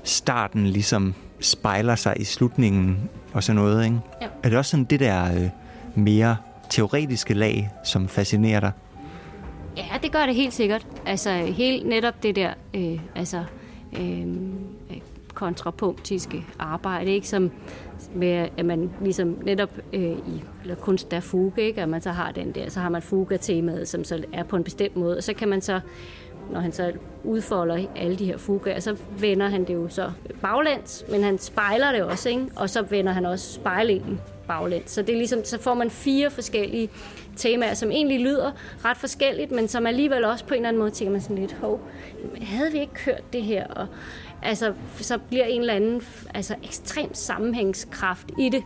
starten 0.03 0.67
ligesom 0.67 1.13
spejler 1.39 1.95
sig 1.95 2.15
i 2.19 2.23
slutningen 2.23 3.09
og 3.33 3.43
sådan 3.43 3.61
noget. 3.61 3.85
Ikke? 3.85 3.97
Ja. 4.21 4.27
Er 4.43 4.49
det 4.49 4.57
også 4.57 4.71
sådan 4.71 4.83
det 4.83 4.99
der 4.99 5.35
øh, 5.35 5.49
mere 5.95 6.37
teoretiske 6.69 7.33
lag, 7.33 7.69
som 7.83 8.07
fascinerer 8.07 8.59
dig? 8.59 8.71
Ja, 9.77 9.97
det 10.03 10.11
gør 10.11 10.25
det 10.25 10.35
helt 10.35 10.53
sikkert. 10.53 10.87
Altså 11.05 11.31
helt 11.57 11.87
netop 11.87 12.23
det 12.23 12.35
der, 12.35 12.53
øh, 12.73 12.99
altså 13.15 13.43
øh, 13.99 14.27
kontrapunktiske 15.33 16.45
arbejde, 16.59 17.11
ikke? 17.11 17.27
Som, 17.27 17.51
med, 18.15 18.47
at 18.57 18.65
man 18.65 18.89
ligesom 19.01 19.37
netop 19.43 19.69
øh, 19.93 20.01
i 20.11 20.43
eller 20.61 20.75
kunst 20.75 21.11
der 21.11 21.19
fuge, 21.19 21.53
ikke? 21.57 21.81
at 21.81 21.89
man 21.89 22.01
så 22.01 22.11
har 22.11 22.31
den 22.31 22.51
der, 22.51 22.69
så 22.69 22.79
har 22.79 22.89
man 22.89 23.01
fuga-temaet, 23.01 23.87
som 23.87 24.03
så 24.03 24.23
er 24.33 24.43
på 24.43 24.55
en 24.55 24.63
bestemt 24.63 24.95
måde, 24.95 25.17
og 25.17 25.23
så 25.23 25.33
kan 25.33 25.47
man 25.47 25.61
så, 25.61 25.79
når 26.51 26.59
han 26.59 26.71
så 26.71 26.91
udfolder 27.23 27.85
alle 27.95 28.15
de 28.15 28.25
her 28.25 28.37
fugaer, 28.37 28.79
så 28.79 28.97
vender 29.19 29.49
han 29.49 29.65
det 29.65 29.73
jo 29.73 29.87
så 29.89 30.11
baglæns, 30.41 31.05
men 31.11 31.23
han 31.23 31.39
spejler 31.39 31.91
det 31.91 32.03
også, 32.03 32.29
ikke? 32.29 32.45
og 32.55 32.69
så 32.69 32.81
vender 32.81 33.11
han 33.11 33.25
også 33.25 33.53
spejlingen 33.53 34.21
baglæns. 34.47 34.91
Så 34.91 35.01
det 35.01 35.13
er 35.13 35.17
ligesom, 35.17 35.43
så 35.43 35.61
får 35.61 35.73
man 35.73 35.89
fire 35.89 36.31
forskellige 36.31 36.89
temaer, 37.35 37.73
som 37.73 37.91
egentlig 37.91 38.19
lyder 38.19 38.51
ret 38.85 38.97
forskelligt, 38.97 39.51
men 39.51 39.67
som 39.67 39.87
alligevel 39.87 40.25
også 40.25 40.45
på 40.45 40.53
en 40.53 40.57
eller 40.57 40.69
anden 40.69 40.79
måde 40.79 40.91
tænker 40.91 41.11
man 41.11 41.21
sådan 41.21 41.37
lidt, 41.37 41.53
hov, 41.53 41.81
havde 42.41 42.71
vi 42.71 42.79
ikke 42.79 42.99
hørt 43.05 43.33
det 43.33 43.43
her? 43.43 43.67
Og 43.67 43.87
altså, 44.41 44.73
så 44.97 45.17
bliver 45.17 45.45
en 45.45 45.61
eller 45.61 45.73
anden 45.73 46.01
altså, 46.33 46.55
ekstrem 46.63 47.13
sammenhængskraft 47.13 48.31
i 48.39 48.49
det, 48.49 48.63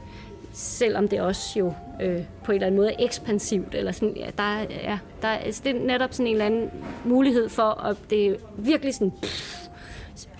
selvom 0.54 1.08
det 1.08 1.22
også 1.22 1.60
jo 1.60 1.74
øh, 2.02 2.22
på 2.44 2.52
en 2.52 2.56
eller 2.56 2.68
anden 2.68 2.78
måde 2.78 2.92
er 2.92 3.06
ekspansivt. 3.06 3.76
Eller 3.76 3.92
sådan, 3.92 4.18
ja, 4.18 4.30
der, 4.38 4.60
ja, 4.60 5.00
der 5.22 5.28
altså, 5.28 5.62
det 5.66 5.76
er 5.76 5.80
netop 5.80 6.14
sådan 6.14 6.28
en 6.28 6.34
eller 6.34 6.46
anden 6.46 6.70
mulighed 7.06 7.50
for, 7.50 7.84
at 7.84 7.98
det 8.10 8.28
er 8.28 8.36
virkelig 8.58 8.94
sådan 8.94 9.12
pff, 9.22 9.58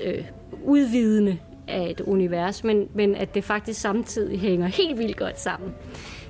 øh, 0.04 0.26
udvidende 0.64 1.38
af 1.68 1.88
et 1.90 2.02
univers, 2.02 2.64
men, 2.64 2.88
men 2.94 3.16
at 3.16 3.36
det 3.36 3.44
faktisk 3.44 3.82
samtidig 3.82 4.40
hænger 4.40 4.68
helt 4.68 4.98
vildt 4.98 5.18
godt 5.18 5.40
sammen. 5.40 5.74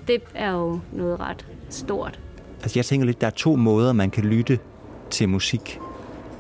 Det 0.08 0.22
er 0.36 0.52
jo 0.52 0.80
noget 0.92 1.20
ret 1.20 1.46
stort. 1.70 2.20
Altså 2.62 2.80
jeg 2.80 2.86
tænker 2.86 3.06
lidt, 3.06 3.22
der 3.22 3.28
er 3.28 3.32
to 3.32 3.56
måder, 3.56 3.94
man 3.94 4.10
kan 4.10 4.24
lytte 4.24 4.60
til 5.10 5.30
musik. 5.30 5.80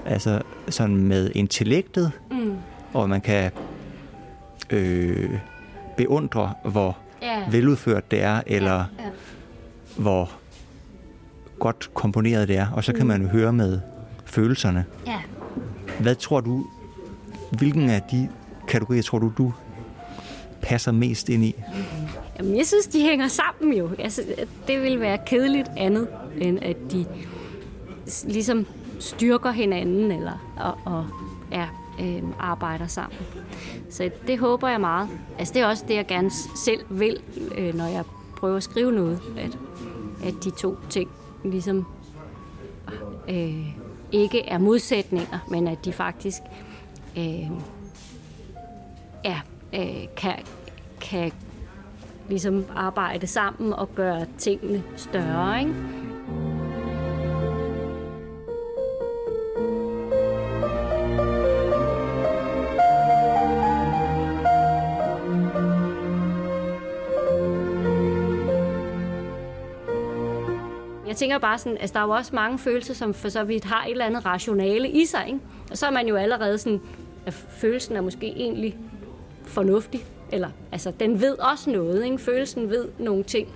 Altså 0.06 0.42
sådan 0.70 0.98
med 0.98 1.32
intellektet, 1.36 2.12
mm. 2.32 2.54
og 2.94 3.10
man 3.10 3.22
kan 3.22 3.52
øh, 4.70 5.30
beundre, 5.98 6.54
hvor 6.64 6.98
yeah. 7.24 7.54
veludført 7.54 8.12
det 8.12 8.24
er, 8.24 8.42
eller 8.48 8.78
yeah. 8.78 9.06
Yeah. 9.06 9.12
hvor 9.98 10.32
godt 11.60 11.90
komponeret 11.94 12.48
det 12.48 12.58
er. 12.58 12.68
Og 12.72 12.84
så 12.84 12.94
kan 12.94 13.02
mm. 13.02 13.08
man 13.08 13.22
jo 13.22 13.28
høre 13.28 13.54
med 13.54 13.80
følelserne. 14.26 14.86
Yeah. 15.08 15.22
Hvad 16.00 16.16
tror 16.16 16.42
du, 16.42 16.66
hvilken 17.52 17.90
af 17.90 18.02
de 18.12 18.30
kategorier 18.68 19.02
tror 19.02 19.20
du, 19.20 19.32
du 19.38 19.54
passer 20.62 20.92
mest 20.92 21.30
ind 21.30 21.44
i? 21.44 21.56
Jamen, 22.40 22.58
jeg 22.58 22.68
synes, 22.68 22.88
de 22.88 23.02
hænger 23.02 23.28
sammen 23.28 23.74
jo. 23.74 23.90
Altså, 24.00 24.22
det 24.68 24.82
vil 24.82 25.00
være 25.00 25.18
kedeligt 25.26 25.68
andet, 25.78 26.08
end 26.38 26.60
at 26.62 26.78
de 26.92 27.06
ligesom 28.26 28.66
styrker 29.00 29.52
hinanden 29.52 30.12
eller 30.12 30.54
og, 30.58 30.78
og 30.86 31.06
ja, 31.52 31.68
øh, 32.02 32.24
arbejder 32.40 32.88
sammen. 32.88 33.20
Så 33.90 34.10
det 34.28 34.40
håber 34.40 34.68
jeg 34.68 34.82
meget. 34.82 35.10
Altså, 35.40 35.54
det 35.54 35.62
er 35.62 35.66
også 35.68 35.86
det, 35.88 35.96
jeg 35.96 36.08
gerne 36.08 36.32
selv 36.56 36.82
vil, 36.90 37.22
øh, 37.58 37.76
når 37.76 37.86
jeg 37.86 38.04
prøver 38.38 38.58
at 38.58 38.64
skrive 38.64 38.92
noget, 38.92 39.20
at, 39.38 39.58
at 40.24 40.34
de 40.44 40.50
to 40.50 40.76
ting 40.90 41.10
ligesom 41.44 41.86
øh, 43.30 43.68
ikke 44.12 44.46
er 44.46 44.58
modsætninger, 44.58 45.40
men 45.50 45.68
at 45.68 45.86
de 45.86 45.94
faktisk 45.94 46.42
øh, 47.18 47.50
ja, 49.26 49.42
øh, 49.74 50.08
kan, 50.18 50.36
kan 51.02 51.32
ligesom 52.30 52.66
arbejde 52.76 53.28
sammen 53.28 53.74
og 53.74 53.96
gøre 53.96 54.26
tingene 54.38 54.84
større. 54.96 55.60
Ikke? 55.60 55.74
Jeg 71.08 71.16
tænker 71.16 71.38
bare 71.38 71.58
sådan, 71.58 71.78
altså 71.78 71.94
der 71.94 72.00
er 72.00 72.04
jo 72.04 72.10
også 72.10 72.36
mange 72.36 72.60
følelser, 72.60 72.94
som 72.94 73.14
for 73.14 73.30
så 73.30 73.44
vidt 73.44 73.64
har 73.64 73.86
et 73.86 73.92
eller 73.92 74.06
andet 74.06 74.26
rationale 74.26 74.90
i 74.90 75.06
sig, 75.06 75.24
ikke? 75.28 75.40
Og 75.72 75.78
så 75.78 75.86
er 75.86 75.92
man 75.92 76.08
jo 76.08 76.16
allerede 76.16 76.58
sådan, 76.58 76.82
at 77.26 77.34
følelsen 77.34 77.96
er 77.96 78.02
måske 78.02 78.28
egentlig 78.28 78.78
fornuftig, 79.44 80.06
eller 80.32 80.50
altså 80.72 80.92
den 81.00 81.22
ved 81.22 81.40
også 81.40 81.70
noget, 81.70 82.06
ikke? 82.06 82.18
Følelsen 82.18 82.70
ved 82.70 82.88
nogle 83.00 83.24
ting, 83.24 83.48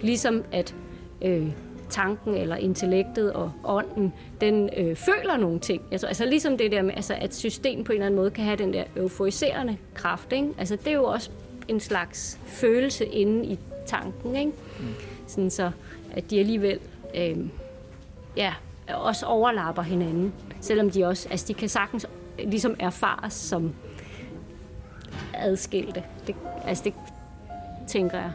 ligesom 0.00 0.44
at 0.52 0.74
øh, 1.22 1.46
tanken 1.90 2.34
eller 2.34 2.56
intellektet 2.56 3.32
og 3.32 3.52
ånden, 3.64 4.12
den 4.40 4.70
øh, 4.76 4.96
føler 4.96 5.36
nogle 5.36 5.60
ting. 5.60 5.82
Altså, 5.90 6.06
altså 6.06 6.24
ligesom 6.24 6.58
det 6.58 6.72
der 6.72 6.82
med, 6.82 6.94
altså, 6.96 7.14
at 7.14 7.34
system 7.34 7.84
på 7.84 7.92
en 7.92 7.96
eller 7.96 8.06
anden 8.06 8.20
måde 8.20 8.30
kan 8.30 8.44
have 8.44 8.56
den 8.56 8.72
der 8.72 8.84
euforiserende 8.96 9.76
kraft. 9.94 10.32
Ikke? 10.32 10.48
Altså, 10.58 10.76
det 10.76 10.86
er 10.86 10.92
jo 10.94 11.04
også 11.04 11.30
en 11.68 11.80
slags 11.80 12.40
følelse 12.46 13.06
inde 13.06 13.46
i 13.46 13.58
tanken. 13.86 14.36
Ikke? 14.36 14.52
Mm. 14.80 14.86
Sådan 15.26 15.50
så, 15.50 15.70
at 16.12 16.30
de 16.30 16.40
alligevel 16.40 16.78
øh, 17.16 17.36
ja, 18.36 18.54
også 18.88 19.26
overlapper 19.26 19.82
hinanden. 19.82 20.32
Selvom 20.60 20.90
de 20.90 21.04
også, 21.04 21.28
altså 21.30 21.46
de 21.48 21.54
kan 21.54 21.68
sagtens 21.68 22.06
ligesom 22.38 22.76
erfares 22.78 23.32
som 23.32 23.74
adskilte. 25.44 26.02
Det, 26.26 26.34
altså 26.64 26.84
det 26.84 26.94
tænker 27.86 28.18
jeg. 28.18 28.30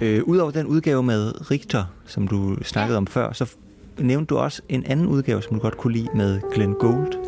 Øh, 0.00 0.22
Udover 0.24 0.50
den 0.50 0.66
udgave 0.66 1.02
med 1.02 1.50
Richter, 1.50 1.84
som 2.06 2.28
du 2.28 2.56
snakkede 2.62 2.94
ja. 2.94 2.98
om 2.98 3.06
før, 3.06 3.32
så 3.32 3.52
nævnte 3.98 4.34
du 4.34 4.38
også 4.38 4.62
en 4.68 4.84
anden 4.86 5.06
udgave, 5.06 5.42
som 5.42 5.54
du 5.56 5.62
godt 5.62 5.76
kunne 5.76 5.92
lide 5.92 6.08
med 6.14 6.40
Glenn 6.54 6.74
Gould. 6.74 7.25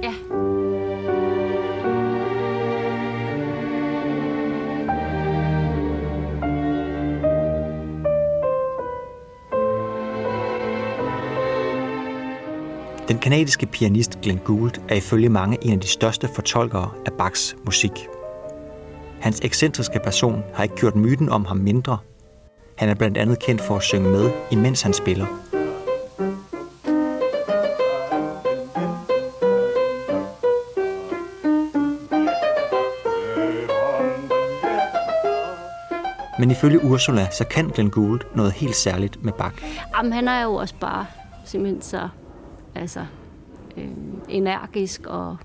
Den 13.08 13.18
kanadiske 13.18 13.66
pianist 13.66 14.20
Glenn 14.20 14.40
Gould 14.44 14.72
er 14.88 14.94
ifølge 14.94 15.28
mange 15.28 15.58
en 15.64 15.72
af 15.72 15.80
de 15.80 15.88
største 15.88 16.28
fortolkere 16.34 16.90
af 17.06 17.12
Bachs 17.12 17.56
musik. 17.64 18.08
Hans 19.20 19.40
ekscentriske 19.40 20.00
person 20.04 20.42
har 20.54 20.62
ikke 20.62 20.76
gjort 20.76 20.96
myten 20.96 21.28
om 21.28 21.44
ham 21.44 21.56
mindre, 21.56 21.98
han 22.78 22.88
er 22.88 22.94
blandt 22.94 23.18
andet 23.18 23.38
kendt 23.38 23.60
for 23.60 23.76
at 23.76 23.82
synge 23.82 24.10
med, 24.10 24.30
imens 24.50 24.82
han 24.82 24.92
spiller. 24.92 25.26
Men 36.38 36.50
ifølge 36.50 36.84
Ursula, 36.84 37.30
så 37.30 37.44
kan 37.44 37.68
Glenn 37.68 37.90
Gould 37.90 38.20
noget 38.34 38.52
helt 38.52 38.76
særligt 38.76 39.24
med 39.24 39.32
Bach. 39.32 39.54
Jamen, 39.96 40.12
han 40.12 40.28
er 40.28 40.42
jo 40.42 40.54
også 40.54 40.74
bare 40.80 41.06
simpelthen 41.44 41.82
så 41.82 42.08
altså, 42.78 43.06
øh, 43.76 43.88
energisk 44.28 45.06
og, 45.06 45.36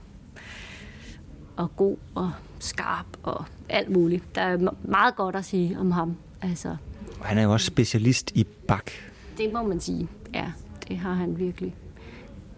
og 1.58 1.76
god 1.76 1.98
og 2.16 2.32
skarp 2.60 3.06
og 3.24 3.46
alt 3.70 3.90
muligt. 3.90 4.36
Der 4.36 4.42
er 4.42 4.58
meget 4.84 5.16
godt 5.16 5.36
at 5.36 5.46
sige 5.46 5.80
om 5.80 5.92
ham. 5.92 6.16
Altså, 6.42 6.76
og 7.20 7.26
han 7.26 7.38
er 7.38 7.44
jo 7.44 7.54
også 7.54 7.66
specialist 7.66 8.32
i 8.36 8.44
bak. 8.44 8.92
Det 9.38 9.54
må 9.54 9.64
man 9.64 9.80
sige. 9.80 10.08
Ja, 10.34 10.52
det 10.88 10.98
har 10.98 11.14
han 11.14 11.40
virkelig. 11.40 11.76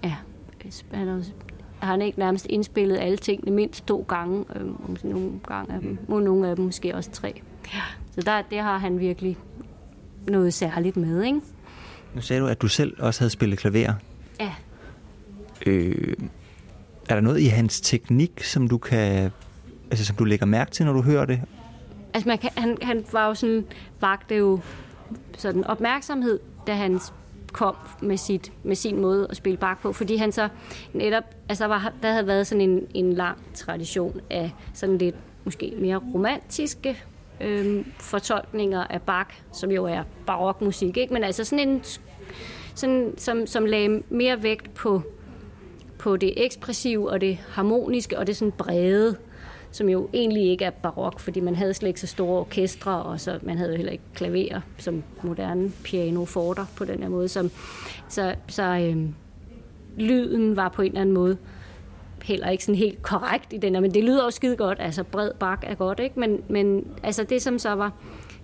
Ja, 0.04 0.16
han 0.92 1.08
har, 1.08 1.24
har 1.80 1.92
han 1.92 2.02
ikke 2.02 2.20
nærmest 2.20 2.46
indspillet 2.50 2.98
alle 2.98 3.18
tingene 3.18 3.56
mindst 3.56 3.88
to 3.88 4.06
gange, 4.08 4.46
øh, 4.56 4.62
om 4.66 4.98
nogle 5.04 5.32
gange 5.48 5.74
af 5.74 5.82
dem, 5.82 5.98
og 6.08 6.22
nogle 6.22 6.50
af 6.50 6.56
dem 6.56 6.66
måske 6.66 6.96
også 6.96 7.12
tre. 7.12 7.42
Ja. 7.74 7.82
Så 8.12 8.22
der, 8.22 8.42
det 8.42 8.60
har 8.60 8.78
han 8.78 9.00
virkelig 9.00 9.38
noget 10.28 10.54
særligt 10.54 10.98
med, 10.98 11.24
ikke? 11.24 11.42
Nu 12.16 12.22
sagde 12.22 12.42
du, 12.42 12.48
at 12.48 12.62
du 12.62 12.68
selv 12.68 12.96
også 13.00 13.22
havde 13.22 13.30
spillet 13.30 13.60
klaver. 13.60 13.94
Ja. 14.40 14.54
Øh, 15.66 16.14
er 17.10 17.16
der 17.16 17.22
noget 17.22 17.40
i 17.40 17.46
hans 17.46 17.82
teknik, 17.82 18.44
som 18.44 18.68
du 18.68 18.78
kan, 18.78 19.32
altså 19.92 20.06
som 20.06 20.16
du 20.16 20.24
lægger 20.24 20.46
mærke 20.46 20.72
til, 20.72 20.86
når 20.86 20.94
du 20.94 21.02
hører 21.02 21.26
det? 21.26 21.42
Altså 22.14 22.30
man 22.30 22.38
kan, 22.38 22.50
han, 22.58 22.78
han 22.82 23.06
var 23.12 23.28
jo 23.28 23.34
sådan, 23.34 23.66
vagte 24.02 24.36
jo 24.36 24.60
sådan 25.38 25.64
opmærksomhed, 25.64 26.40
da 26.68 26.74
han 26.74 27.00
kom 27.52 27.76
med, 28.02 28.18
sit, 28.18 28.52
med 28.64 28.76
sin 28.76 29.02
måde 29.02 29.28
at 29.30 29.38
spille 29.38 29.58
bak 29.58 29.82
på, 29.82 29.94
fordi 29.94 30.16
han 30.16 30.32
så 30.32 30.50
netop, 30.94 31.24
altså 31.50 31.66
var, 31.66 31.94
der 32.02 32.12
havde 32.12 32.28
været 32.28 32.48
sådan 32.48 32.70
en, 32.70 32.88
en 32.94 33.14
lang 33.14 33.38
tradition 33.54 34.22
af 34.30 34.52
sådan 34.74 34.98
lidt 34.98 35.16
måske 35.44 35.74
mere 35.78 36.02
romantiske 36.14 36.98
øhm, 37.42 37.86
fortolkninger 38.00 38.84
af 38.84 39.02
Bach, 39.02 39.30
som 39.54 39.72
jo 39.72 39.86
er 39.86 40.04
barokmusik, 40.26 40.98
ikke? 40.98 41.14
men 41.14 41.24
altså 41.24 41.44
sådan 41.44 41.70
en, 41.70 41.84
sådan, 42.76 43.14
som, 43.18 43.48
som 43.48 43.66
lagde 43.66 44.04
mere 44.10 44.44
vægt 44.44 44.74
på, 44.74 45.04
på 45.98 46.18
det 46.18 46.46
ekspressive 46.46 47.10
og 47.10 47.22
det 47.22 47.38
harmoniske 47.50 48.20
og 48.20 48.28
det 48.28 48.36
sådan 48.38 48.52
brede 48.52 49.18
som 49.76 49.90
jo 49.90 50.10
egentlig 50.14 50.44
ikke 50.44 50.66
er 50.66 50.70
barok, 50.70 51.20
fordi 51.20 51.40
man 51.40 51.56
havde 51.56 51.74
slet 51.74 51.88
ikke 51.88 52.02
så 52.02 52.08
store 52.08 52.40
orkestre, 52.40 53.04
og 53.04 53.20
så 53.20 53.40
man 53.42 53.58
havde 53.58 53.72
jo 53.72 53.78
heller 53.78 53.92
ikke 53.92 54.04
klaver 54.14 54.62
som 54.78 55.04
moderne 55.24 55.72
piano 55.84 56.26
forter 56.26 56.66
på 56.78 56.86
den 56.86 57.04
her 57.04 57.10
måde. 57.10 57.28
Som, 57.28 57.52
så 58.10 58.36
så 58.48 58.64
øh, 58.64 59.10
lyden 59.98 60.56
var 60.56 60.70
på 60.70 60.82
en 60.82 60.88
eller 60.88 61.02
anden 61.02 61.16
måde 61.16 61.38
heller 62.24 62.50
ikke 62.50 62.66
sådan 62.66 62.80
helt 62.80 63.02
korrekt 63.02 63.54
i 63.54 63.58
den 63.58 63.74
her, 63.74 63.82
men 63.82 63.94
det 63.94 64.04
lyder 64.04 64.24
også 64.24 64.36
skide 64.36 64.56
godt, 64.56 64.78
altså 64.82 65.04
bred 65.04 65.32
bak 65.40 65.64
er 65.68 65.76
godt, 65.76 66.00
ikke? 66.00 66.20
Men, 66.20 66.44
men 66.50 66.88
altså 67.04 67.24
det, 67.24 67.42
som 67.42 67.60
så 67.60 67.74
var, 67.74 67.94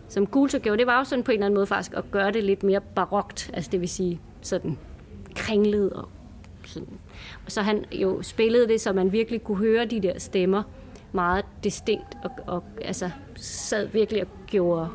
som 0.10 0.28
Gulto 0.28 0.60
gjorde, 0.60 0.78
det 0.78 0.88
var 0.88 0.98
jo 0.98 1.04
sådan 1.04 1.24
på 1.24 1.32
en 1.32 1.36
eller 1.36 1.46
anden 1.46 1.56
måde 1.56 1.68
faktisk 1.68 1.98
at 1.98 2.12
gøre 2.12 2.32
det 2.32 2.44
lidt 2.44 2.64
mere 2.64 2.82
barokt, 2.96 3.52
altså 3.54 3.70
det 3.72 3.82
vil 3.82 3.90
sige 3.90 4.20
sådan 4.42 4.78
kringlet 5.36 5.94
og 5.94 6.10
sådan. 6.72 7.00
Så 7.48 7.62
han 7.62 7.86
jo 7.92 8.22
spillede 8.22 8.68
det, 8.68 8.82
så 8.82 8.94
man 8.94 9.12
virkelig 9.12 9.44
kunne 9.44 9.58
høre 9.58 9.86
de 9.86 10.02
der 10.02 10.20
stemmer, 10.20 10.64
meget 11.12 11.46
distinkt 11.64 12.18
og, 12.24 12.32
og 12.48 12.64
altså, 12.82 13.10
sad 13.36 13.88
virkelig 13.88 14.22
og 14.22 14.28
gjorde 14.48 14.90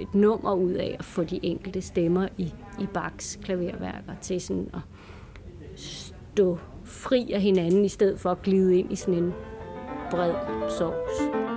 et 0.00 0.14
nummer 0.14 0.54
ud 0.54 0.72
af 0.72 0.96
at 0.98 1.04
få 1.04 1.24
de 1.24 1.40
enkelte 1.42 1.80
stemmer 1.80 2.28
i, 2.38 2.54
i 2.80 2.86
Bachs 2.94 3.38
klaverværker 3.42 4.14
til 4.20 4.40
sådan 4.40 4.70
at 4.74 4.80
stå 5.76 6.58
fri 6.84 7.32
af 7.32 7.40
hinanden, 7.40 7.84
i 7.84 7.88
stedet 7.88 8.20
for 8.20 8.30
at 8.30 8.42
glide 8.42 8.78
ind 8.78 8.92
i 8.92 8.96
sådan 8.96 9.14
en 9.14 9.34
bred 10.10 10.34
sovs. 10.78 11.49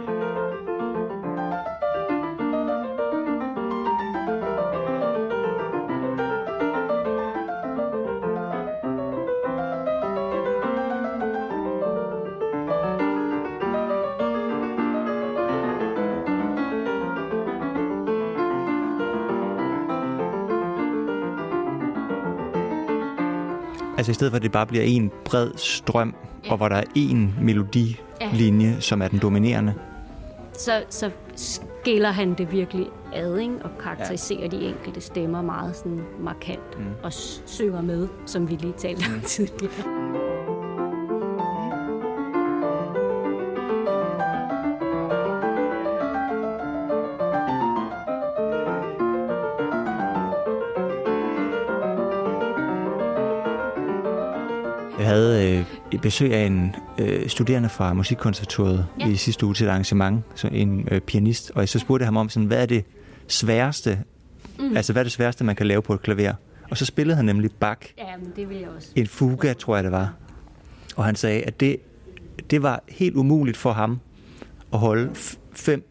Altså 23.98 24.12
i 24.12 24.14
stedet 24.14 24.32
for, 24.32 24.36
at 24.36 24.44
det 24.44 24.52
bare 24.52 24.66
bliver 24.66 24.84
en 24.84 25.12
bred 25.26 25.52
strøm, 25.56 26.16
ja. 26.46 26.52
og 26.52 26.58
hvor 26.58 26.70
der 26.70 26.76
er 26.76 26.84
en 26.96 27.36
melodilinje, 27.42 28.68
ja. 28.68 28.80
som 28.80 29.02
er 29.02 29.08
den 29.08 29.20
dominerende. 29.20 29.74
Så, 30.58 30.84
så 30.90 31.12
skiller 31.36 32.12
han 32.12 32.34
det 32.34 32.52
virkelig 32.52 32.88
ad, 33.14 33.38
ikke? 33.38 33.54
og 33.64 33.70
karakteriserer 33.84 34.42
ja. 34.42 34.48
de 34.48 34.66
enkelte 34.66 35.02
stemmer 35.02 35.42
meget 35.42 35.76
sådan 35.76 36.02
markant, 36.20 36.80
mm. 36.80 36.86
og 37.04 37.14
synger 37.46 37.82
med, 37.82 38.08
som 38.26 38.50
vi 38.50 38.56
lige 38.56 38.74
talte 38.78 39.04
om 39.08 39.14
mm. 39.14 39.22
tidligere. 39.22 39.93
Besøg 56.04 56.34
af 56.34 56.46
en 56.46 56.76
øh, 56.98 57.30
studerende 57.30 57.70
fra 57.70 57.94
Musikkonservatoriet 57.94 58.88
ja. 59.00 59.08
i 59.08 59.16
sidste 59.16 59.46
uge 59.46 59.56
til 59.56 59.66
et 59.66 59.70
arrangement, 59.70 60.24
så 60.36 60.48
en 60.48 60.88
øh, 60.92 61.02
pianist, 61.02 61.52
og 61.56 61.62
jeg 61.62 61.70
så 61.70 61.80
spurgte 61.80 62.06
ham 62.06 62.18
om, 62.18 62.30
sådan, 62.30 62.48
hvad 62.48 62.62
er 62.62 62.66
det 62.66 62.86
sværeste, 63.28 64.04
mm. 64.60 64.78
altså 64.78 64.94
hvad 64.94 65.02
er 65.02 65.04
det 65.04 65.12
sværeste, 65.12 65.44
man 65.44 65.56
kan 65.56 65.68
lave 65.68 65.82
på 65.82 65.94
et 65.94 66.02
klaver? 66.02 66.34
Og 66.70 66.78
så 66.78 66.86
spillede 66.86 67.16
han 67.16 67.26
nemlig 67.26 67.52
Bach. 67.52 67.82
Ja, 67.98 68.18
men 68.20 68.32
det 68.36 68.50
vil 68.50 68.58
jeg 68.58 68.70
også. 68.76 68.90
En 68.96 69.08
fuga, 69.08 69.54
tror 69.54 69.76
jeg 69.76 69.84
det 69.84 69.92
var. 69.92 70.14
Og 70.96 71.06
han 71.06 71.16
sagde, 71.16 71.44
at 71.44 71.60
det, 71.60 71.78
det 72.50 72.64
var 72.64 72.84
helt 72.90 73.16
umuligt 73.16 73.58
for 73.58 73.72
ham 73.72 74.00
at 74.74 74.80
holde 74.80 75.12
fem 75.54 75.90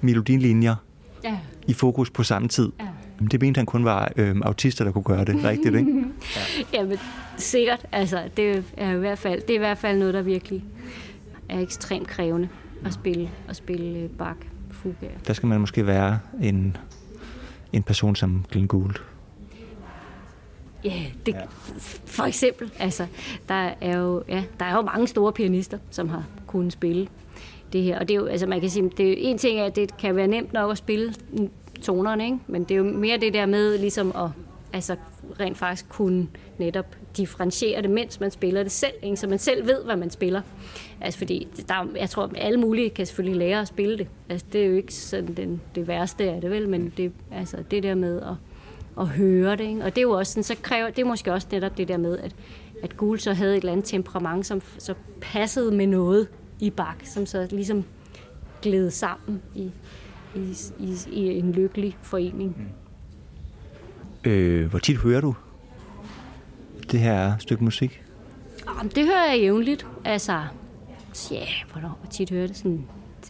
melodilinjer 0.00 0.74
ja. 1.24 1.38
i 1.66 1.72
fokus 1.72 2.10
på 2.10 2.22
samme 2.22 2.48
tid. 2.48 2.72
Ja. 2.80 2.86
Det 3.28 3.40
mente 3.40 3.58
han 3.58 3.66
kun 3.66 3.84
var 3.84 4.12
øh, 4.16 4.36
autister, 4.42 4.84
der 4.84 4.92
kunne 4.92 5.04
gøre 5.04 5.24
det 5.24 5.44
rigtigt, 5.44 5.74
ikke? 5.74 5.90
ja. 6.36 6.40
Jamen, 6.78 6.98
sikkert. 7.36 7.86
Altså, 7.92 8.22
det 8.36 8.64
er 8.76 8.92
i 8.92 8.98
hvert 8.98 9.18
fald, 9.18 9.40
det 9.40 9.50
er 9.50 9.54
i 9.54 9.58
hvert 9.58 9.78
fald 9.78 9.98
noget, 9.98 10.14
der 10.14 10.22
virkelig 10.22 10.64
er 11.48 11.60
ekstremt 11.60 12.08
krævende 12.08 12.48
at 12.84 12.92
spille, 12.92 13.30
at 13.48 13.56
spille 13.56 13.98
øh, 13.98 14.10
bak 14.10 14.36
fuga. 14.70 15.06
Der 15.26 15.32
skal 15.32 15.46
man 15.46 15.60
måske 15.60 15.86
være 15.86 16.18
en, 16.42 16.76
en 17.72 17.82
person 17.82 18.16
som 18.16 18.44
Glenn 18.50 18.66
Gould. 18.66 18.94
Ja, 20.84 21.02
det, 21.26 21.32
ja, 21.34 21.40
for 22.06 22.24
eksempel. 22.24 22.70
Altså, 22.78 23.06
der 23.48 23.70
er 23.80 23.98
jo, 23.98 24.22
ja, 24.28 24.44
der 24.60 24.64
er 24.64 24.76
jo 24.76 24.82
mange 24.82 25.06
store 25.06 25.32
pianister, 25.32 25.78
som 25.90 26.08
har 26.08 26.24
kunnet 26.46 26.72
spille 26.72 27.08
det 27.72 27.82
her. 27.82 27.98
Og 27.98 28.08
det 28.08 28.14
er 28.14 28.18
jo, 28.18 28.26
altså 28.26 28.46
man 28.46 28.60
kan 28.60 28.70
sige, 28.70 28.90
det 28.96 29.10
er 29.10 29.14
en 29.18 29.38
ting 29.38 29.60
er, 29.60 29.64
at 29.64 29.76
det 29.76 29.96
kan 29.96 30.16
være 30.16 30.26
nemt 30.26 30.52
nok 30.52 30.70
at 30.70 30.78
spille 30.78 31.14
tonerne, 31.84 32.24
ikke? 32.24 32.38
men 32.46 32.64
det 32.64 32.70
er 32.70 32.78
jo 32.78 32.84
mere 32.84 33.16
det 33.16 33.34
der 33.34 33.46
med 33.46 33.78
ligesom 33.78 34.12
at 34.16 34.30
altså 34.72 34.96
rent 35.40 35.58
faktisk 35.58 35.88
kunne 35.88 36.28
netop 36.58 36.86
differentiere 37.16 37.82
det, 37.82 37.90
mens 37.90 38.20
man 38.20 38.30
spiller 38.30 38.62
det 38.62 38.72
selv, 38.72 38.92
ikke? 39.02 39.16
så 39.16 39.26
man 39.26 39.38
selv 39.38 39.66
ved, 39.66 39.84
hvad 39.84 39.96
man 39.96 40.10
spiller. 40.10 40.40
Altså 41.00 41.18
fordi, 41.18 41.48
der, 41.68 41.86
jeg 41.96 42.10
tror, 42.10 42.22
at 42.22 42.30
alle 42.36 42.60
mulige 42.60 42.90
kan 42.90 43.06
selvfølgelig 43.06 43.38
lære 43.38 43.60
at 43.60 43.68
spille 43.68 43.98
det. 43.98 44.08
Altså 44.28 44.46
det 44.52 44.62
er 44.62 44.66
jo 44.66 44.74
ikke 44.74 44.94
sådan 44.94 45.34
den, 45.34 45.60
det 45.74 45.88
værste 45.88 46.30
af 46.30 46.40
det, 46.40 46.50
vel, 46.50 46.68
men 46.68 46.92
det, 46.96 47.12
altså, 47.32 47.56
det 47.70 47.82
der 47.82 47.94
med 47.94 48.20
at, 48.20 48.34
at 49.00 49.06
høre 49.06 49.56
det, 49.56 49.64
ikke? 49.64 49.84
og 49.84 49.94
det 49.94 49.98
er 49.98 50.02
jo 50.02 50.10
også 50.10 50.32
sådan, 50.32 50.42
så 50.42 50.56
kræver, 50.62 50.90
det 50.90 51.02
er 51.02 51.06
måske 51.06 51.32
også 51.32 51.48
netop 51.52 51.78
det 51.78 51.88
der 51.88 51.96
med, 51.96 52.18
at, 52.18 52.34
at 52.82 52.96
Gul 52.96 53.20
så 53.20 53.32
havde 53.32 53.52
et 53.52 53.56
eller 53.56 53.72
andet 53.72 53.86
temperament, 53.86 54.46
som 54.46 54.62
så 54.78 54.94
passede 55.20 55.74
med 55.74 55.86
noget 55.86 56.28
i 56.60 56.70
bak, 56.70 56.96
som 57.04 57.26
så 57.26 57.48
ligesom 57.50 57.84
gled 58.62 58.90
sammen 58.90 59.42
i, 59.54 59.70
i, 60.34 60.56
i, 60.78 60.96
i 61.12 61.38
en 61.38 61.52
lykkelig 61.52 61.96
forening. 62.02 62.56
Mm. 64.24 64.30
Øh, 64.30 64.70
hvor 64.70 64.78
tit 64.78 64.96
hører 64.96 65.20
du 65.20 65.34
det 66.90 67.00
her 67.00 67.38
stykke 67.38 67.64
musik? 67.64 68.04
Jamen, 68.78 68.92
det 68.94 69.04
hører 69.04 69.30
jeg 69.30 69.40
jævnligt. 69.40 69.86
Altså, 70.04 70.42
ja, 71.30 71.46
hvornår 71.72 71.98
hvor 72.00 72.10
tit 72.10 72.30
hører 72.30 72.46
det? 72.46 72.56
Sådan, 72.56 72.86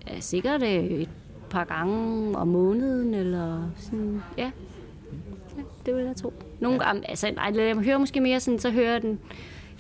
er 0.07 0.21
sikkert 0.21 0.63
øh, 0.63 0.85
et 0.85 1.09
par 1.51 1.65
gange 1.65 2.37
om 2.37 2.49
måneden, 2.49 3.15
eller 3.15 3.71
sådan, 3.77 4.23
ja. 4.39 4.51
ja 5.57 5.63
det 5.87 5.97
vil 5.97 6.05
jeg 6.05 6.17
tro. 6.17 6.33
Nogle 6.61 6.79
ja. 6.83 6.87
gange, 6.87 7.11
altså, 7.11 7.31
nej, 7.31 7.53
jeg 7.57 7.77
hører 7.77 7.99
måske 7.99 8.21
mere 8.21 8.41
sådan, 8.41 8.61
så 8.61 8.71
hører 8.71 8.99
den 8.99 9.19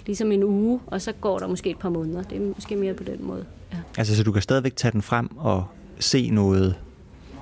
ligesom 0.06 0.32
en 0.32 0.42
uge, 0.42 0.80
og 0.86 1.02
så 1.02 1.12
går 1.12 1.38
der 1.38 1.46
måske 1.46 1.70
et 1.70 1.78
par 1.78 1.88
måneder. 1.88 2.22
Det 2.22 2.42
er 2.42 2.52
måske 2.56 2.76
mere 2.76 2.94
på 2.94 3.04
den 3.04 3.24
måde. 3.24 3.44
Ja. 3.72 3.78
Altså, 3.98 4.16
så 4.16 4.22
du 4.22 4.32
kan 4.32 4.42
stadigvæk 4.42 4.76
tage 4.76 4.92
den 4.92 5.02
frem 5.02 5.36
og 5.36 5.64
se 5.98 6.30
noget, 6.30 6.74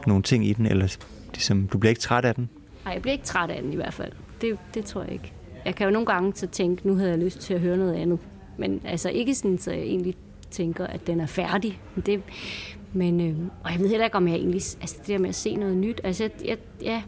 nogle 0.06 0.22
ting 0.22 0.46
i 0.46 0.52
den, 0.52 0.66
eller 0.66 0.96
ligesom, 1.32 1.68
du 1.72 1.78
bliver 1.78 1.90
ikke 1.90 2.00
træt 2.00 2.24
af 2.24 2.34
den? 2.34 2.48
Nej, 2.84 2.94
jeg 2.94 3.02
bliver 3.02 3.12
ikke 3.12 3.24
træt 3.24 3.50
af 3.50 3.62
den 3.62 3.72
i 3.72 3.76
hvert 3.76 3.94
fald. 3.94 4.12
Det, 4.40 4.58
det 4.74 4.84
tror 4.84 5.02
jeg 5.02 5.12
ikke. 5.12 5.32
Jeg 5.64 5.74
kan 5.74 5.86
jo 5.86 5.92
nogle 5.92 6.06
gange 6.06 6.32
så 6.34 6.46
tænke, 6.46 6.86
nu 6.86 6.94
havde 6.94 7.10
jeg 7.10 7.18
lyst 7.18 7.40
til 7.40 7.54
at 7.54 7.60
høre 7.60 7.76
noget 7.76 7.94
andet. 7.94 8.18
Men 8.56 8.80
altså 8.84 9.08
ikke 9.08 9.34
sådan, 9.34 9.58
så 9.58 9.70
jeg 9.70 9.82
egentlig 9.82 10.14
tænker, 10.50 10.86
at 10.86 11.06
den 11.06 11.20
er 11.20 11.26
færdig. 11.26 11.80
Det, 12.06 12.22
men 12.92 13.20
øh, 13.20 13.36
og 13.64 13.72
jeg 13.72 13.80
ved 13.80 13.88
heller 13.88 14.04
ikke, 14.04 14.16
om 14.16 14.28
jeg 14.28 14.36
egentlig... 14.36 14.62
Altså 14.80 14.96
det 14.98 15.06
der 15.06 15.18
med 15.18 15.28
at 15.28 15.34
se 15.34 15.54
noget 15.54 15.76
nyt. 15.76 16.00
Altså, 16.04 16.22
jeg, 16.22 16.32
jeg, 16.44 16.58
ja, 16.82 17.02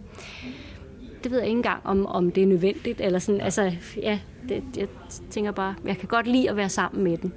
det 1.24 1.30
ved 1.30 1.38
jeg 1.38 1.48
ikke 1.48 1.57
engang, 1.57 1.80
om, 1.87 2.07
om 2.07 2.30
det 2.30 2.42
er 2.42 2.46
nødvendigt. 2.46 3.00
Eller 3.00 3.18
sådan, 3.18 3.40
altså, 3.40 3.72
ja, 4.02 4.18
det, 4.48 4.62
jeg 4.76 4.88
tænker 5.30 5.52
bare, 5.52 5.74
jeg 5.85 5.98
kan 5.98 6.09
godt 6.09 6.26
lide 6.26 6.50
at 6.50 6.57
være 6.57 6.68
sammen 6.68 7.04
med 7.04 7.18
den. 7.18 7.33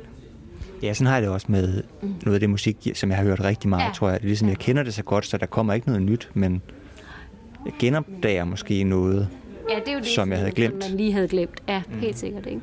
Ja, 0.84 0.94
sådan 0.94 1.08
har 1.08 1.16
jeg 1.16 1.22
det 1.22 1.30
også 1.30 1.48
med 1.50 1.84
mm. 2.02 2.16
noget 2.26 2.34
af 2.34 2.40
det 2.40 2.50
musik, 2.50 2.88
som 2.94 3.10
jeg 3.10 3.18
har 3.18 3.26
hørt 3.26 3.44
rigtig 3.44 3.70
meget, 3.70 3.88
ja. 3.88 3.94
tror 3.94 4.10
jeg. 4.10 4.20
Det 4.20 4.24
er 4.24 4.28
ligesom, 4.28 4.50
jeg 4.50 4.58
kender 4.58 4.84
det 4.84 4.94
så 4.94 5.04
godt, 5.04 5.26
så 5.26 5.38
der 5.38 5.46
kommer 5.46 5.74
ikke 5.74 5.88
noget 5.88 6.02
nyt, 6.02 6.30
men 6.34 6.62
jeg 7.66 7.74
genopdager 7.80 8.44
måske 8.44 8.84
noget, 8.84 9.30
ja, 9.70 9.76
det 9.80 9.88
er 9.88 9.94
jo 9.94 10.00
det, 10.00 10.08
som 10.08 10.32
jeg 10.32 10.40
havde 10.40 10.52
glemt. 10.52 10.84
Som 10.84 10.92
man 10.92 10.98
lige 10.98 11.14
havde 11.14 11.28
glemt. 11.28 11.64
Ja, 11.68 11.82
mm. 11.90 12.00
helt 12.00 12.18
sikkert, 12.20 12.46
ikke? 12.46 12.62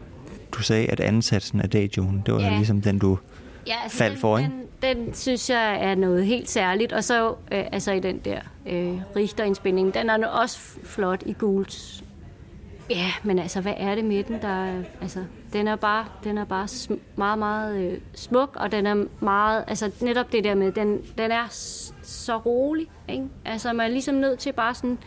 Du 0.52 0.62
sagde, 0.62 0.86
at 0.86 1.00
ansatsen 1.00 1.60
af 1.60 1.70
Dayjoen, 1.70 2.22
det 2.26 2.34
var 2.34 2.40
ja. 2.40 2.56
ligesom 2.56 2.80
den, 2.80 2.98
du 2.98 3.18
ja, 3.66 3.74
altså 3.82 3.98
faldt 3.98 4.18
for, 4.18 4.38
ikke? 4.38 4.50
Den, 4.82 4.96
den 4.96 5.14
synes 5.14 5.50
jeg 5.50 5.90
er 5.90 5.94
noget 5.94 6.26
helt 6.26 6.50
særligt. 6.50 6.92
Og 6.92 7.04
så 7.04 7.28
øh, 7.28 7.64
altså 7.72 7.92
i 7.92 8.00
den 8.00 8.18
der 8.18 8.40
øh, 8.66 8.98
Richter-indspilning, 9.16 9.94
den 9.94 10.10
er 10.10 10.26
også 10.26 10.58
flot 10.82 11.22
i 11.26 11.32
gult 11.32 12.03
Ja, 12.90 13.12
men 13.22 13.38
altså, 13.38 13.60
hvad 13.60 13.74
er 13.76 13.94
det 13.94 14.04
med 14.04 14.24
den? 14.24 14.42
Der, 14.42 14.82
altså, 15.00 15.24
den 15.52 15.68
er 15.68 15.76
bare, 15.76 16.06
den 16.24 16.38
er 16.38 16.44
bare 16.44 16.64
sm- 16.64 16.98
meget, 17.16 17.38
meget 17.38 17.92
øh, 17.92 18.00
smuk, 18.14 18.56
og 18.60 18.72
den 18.72 18.86
er 18.86 19.04
meget, 19.20 19.64
altså 19.66 19.90
netop 20.00 20.32
det 20.32 20.44
der 20.44 20.54
med, 20.54 20.72
den, 20.72 21.02
den 21.18 21.30
er 21.30 21.46
så 22.02 22.36
rolig, 22.38 22.86
ikke? 23.08 23.26
Altså, 23.44 23.72
man 23.72 23.86
er 23.86 23.90
ligesom 23.90 24.14
nødt 24.14 24.38
til 24.38 24.52
bare 24.52 24.74
sådan, 24.74 24.98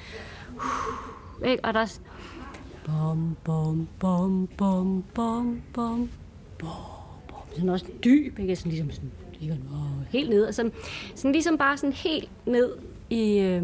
uh, 0.56 1.48
ikke? 1.50 1.66
Og 1.66 1.74
der 1.74 1.80
er 1.80 2.00
bom, 2.86 3.38
bom, 3.44 3.88
bom, 4.00 4.48
bom, 4.58 5.04
bom, 5.14 5.62
bom, 5.74 6.10
bom, 6.60 6.70
bom. 7.28 7.38
Sådan 7.54 7.70
også 7.70 7.86
dyb, 8.04 8.40
ikke? 8.40 8.56
Sådan 8.56 8.72
ligesom 8.72 8.92
sådan, 8.92 9.12
helt 10.10 10.30
ned, 10.30 10.46
og 10.46 10.54
sådan, 10.54 10.72
sådan 11.16 11.32
ligesom 11.32 11.58
bare 11.58 11.78
sådan 11.78 11.94
helt 11.94 12.30
ned 12.46 12.76
i, 13.10 13.40
øh, 13.40 13.64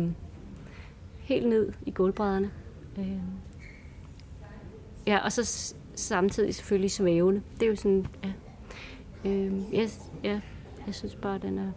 helt 1.19 1.49
ned 1.49 1.71
i 1.85 1.91
gulvbrædderne. 1.91 2.51
Øh. 2.97 3.17
Ja, 5.07 5.17
og 5.17 5.31
så 5.31 5.73
samtidig 5.95 6.55
selvfølgelig 6.55 6.91
svævende. 6.91 7.41
Det 7.59 7.63
er 7.65 7.69
jo 7.69 7.75
sådan, 7.75 8.05
ja. 8.23 8.31
Øh, 9.29 9.53
yes, 9.73 9.99
ja, 10.23 10.39
jeg 10.87 10.95
synes 10.95 11.15
bare, 11.15 11.37
den 11.37 11.57
er 11.57 11.71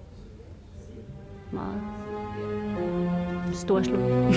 meget 1.53 1.83
storslået. 3.53 4.35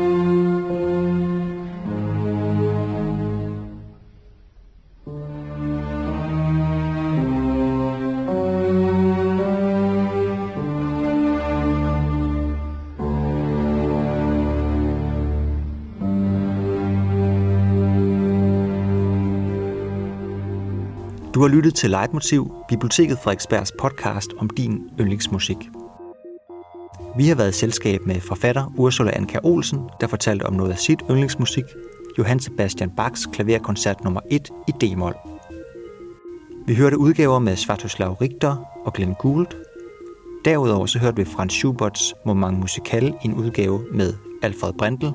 Du 21.36 21.40
har 21.40 21.48
lyttet 21.48 21.74
til 21.74 21.90
Leitmotiv, 21.90 22.54
Biblioteket 22.68 23.18
Frederiksbergs 23.18 23.72
podcast 23.78 24.30
om 24.38 24.50
din 24.50 24.90
yndlingsmusik. 25.00 25.56
Vi 27.16 27.28
har 27.28 27.34
været 27.34 27.50
i 27.50 27.58
selskab 27.58 28.00
med 28.06 28.20
forfatter 28.20 28.72
Ursula 28.76 29.10
Anka 29.16 29.38
Olsen, 29.42 29.80
der 30.00 30.06
fortalte 30.06 30.42
om 30.46 30.52
noget 30.52 30.70
af 30.70 30.78
sit 30.78 31.00
yndlingsmusik, 31.10 31.64
Johann 32.18 32.40
Sebastian 32.40 32.90
Bachs 32.90 33.26
klaverkoncert 33.26 34.04
nummer 34.04 34.20
1 34.30 34.50
i 34.68 34.70
D-mol. 34.70 35.14
Vi 36.66 36.74
hørte 36.74 36.98
udgaver 36.98 37.38
med 37.38 37.56
Svatoslav 37.56 38.12
Richter 38.12 38.56
og 38.84 38.92
Glenn 38.92 39.14
Gould. 39.18 39.46
Derudover 40.44 40.86
så 40.86 40.98
hørte 40.98 41.16
vi 41.16 41.24
Franz 41.24 41.52
Schuberts 41.52 42.14
Moment 42.26 42.58
Musical 42.58 43.08
i 43.08 43.26
en 43.26 43.34
udgave 43.34 43.84
med 43.92 44.14
Alfred 44.42 44.72
Brendel. 44.72 45.12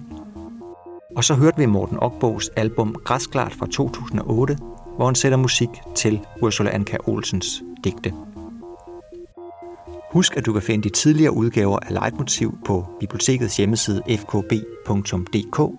Og 1.15 1.23
så 1.23 1.33
hørte 1.33 1.57
vi 1.57 1.65
Morten 1.65 1.97
Ogbogs 2.01 2.49
album 2.49 2.95
Græsklart 3.03 3.53
fra 3.53 3.65
2008, 3.65 4.57
hvor 4.95 5.05
han 5.05 5.15
sætter 5.15 5.37
musik 5.37 5.69
til 5.95 6.19
Ursula 6.41 6.69
Anka 6.69 6.97
Olsens 7.07 7.63
digte. 7.83 8.13
Husk, 10.11 10.37
at 10.37 10.45
du 10.45 10.53
kan 10.53 10.61
finde 10.61 10.83
de 10.83 10.93
tidligere 10.93 11.33
udgaver 11.33 11.79
af 11.79 11.93
Leitmotiv 11.93 12.57
på 12.65 12.85
bibliotekets 12.99 13.57
hjemmeside 13.57 14.01
fkb.dk, 14.09 15.71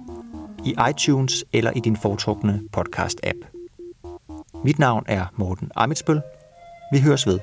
i 0.64 0.74
iTunes 0.90 1.44
eller 1.52 1.70
i 1.70 1.80
din 1.80 1.96
foretrukne 1.96 2.60
podcast-app. 2.76 3.52
Mit 4.64 4.78
navn 4.78 5.04
er 5.08 5.26
Morten 5.36 5.70
Amitsbøl. 5.76 6.20
Vi 6.92 7.00
høres 7.00 7.26
ved. 7.26 7.38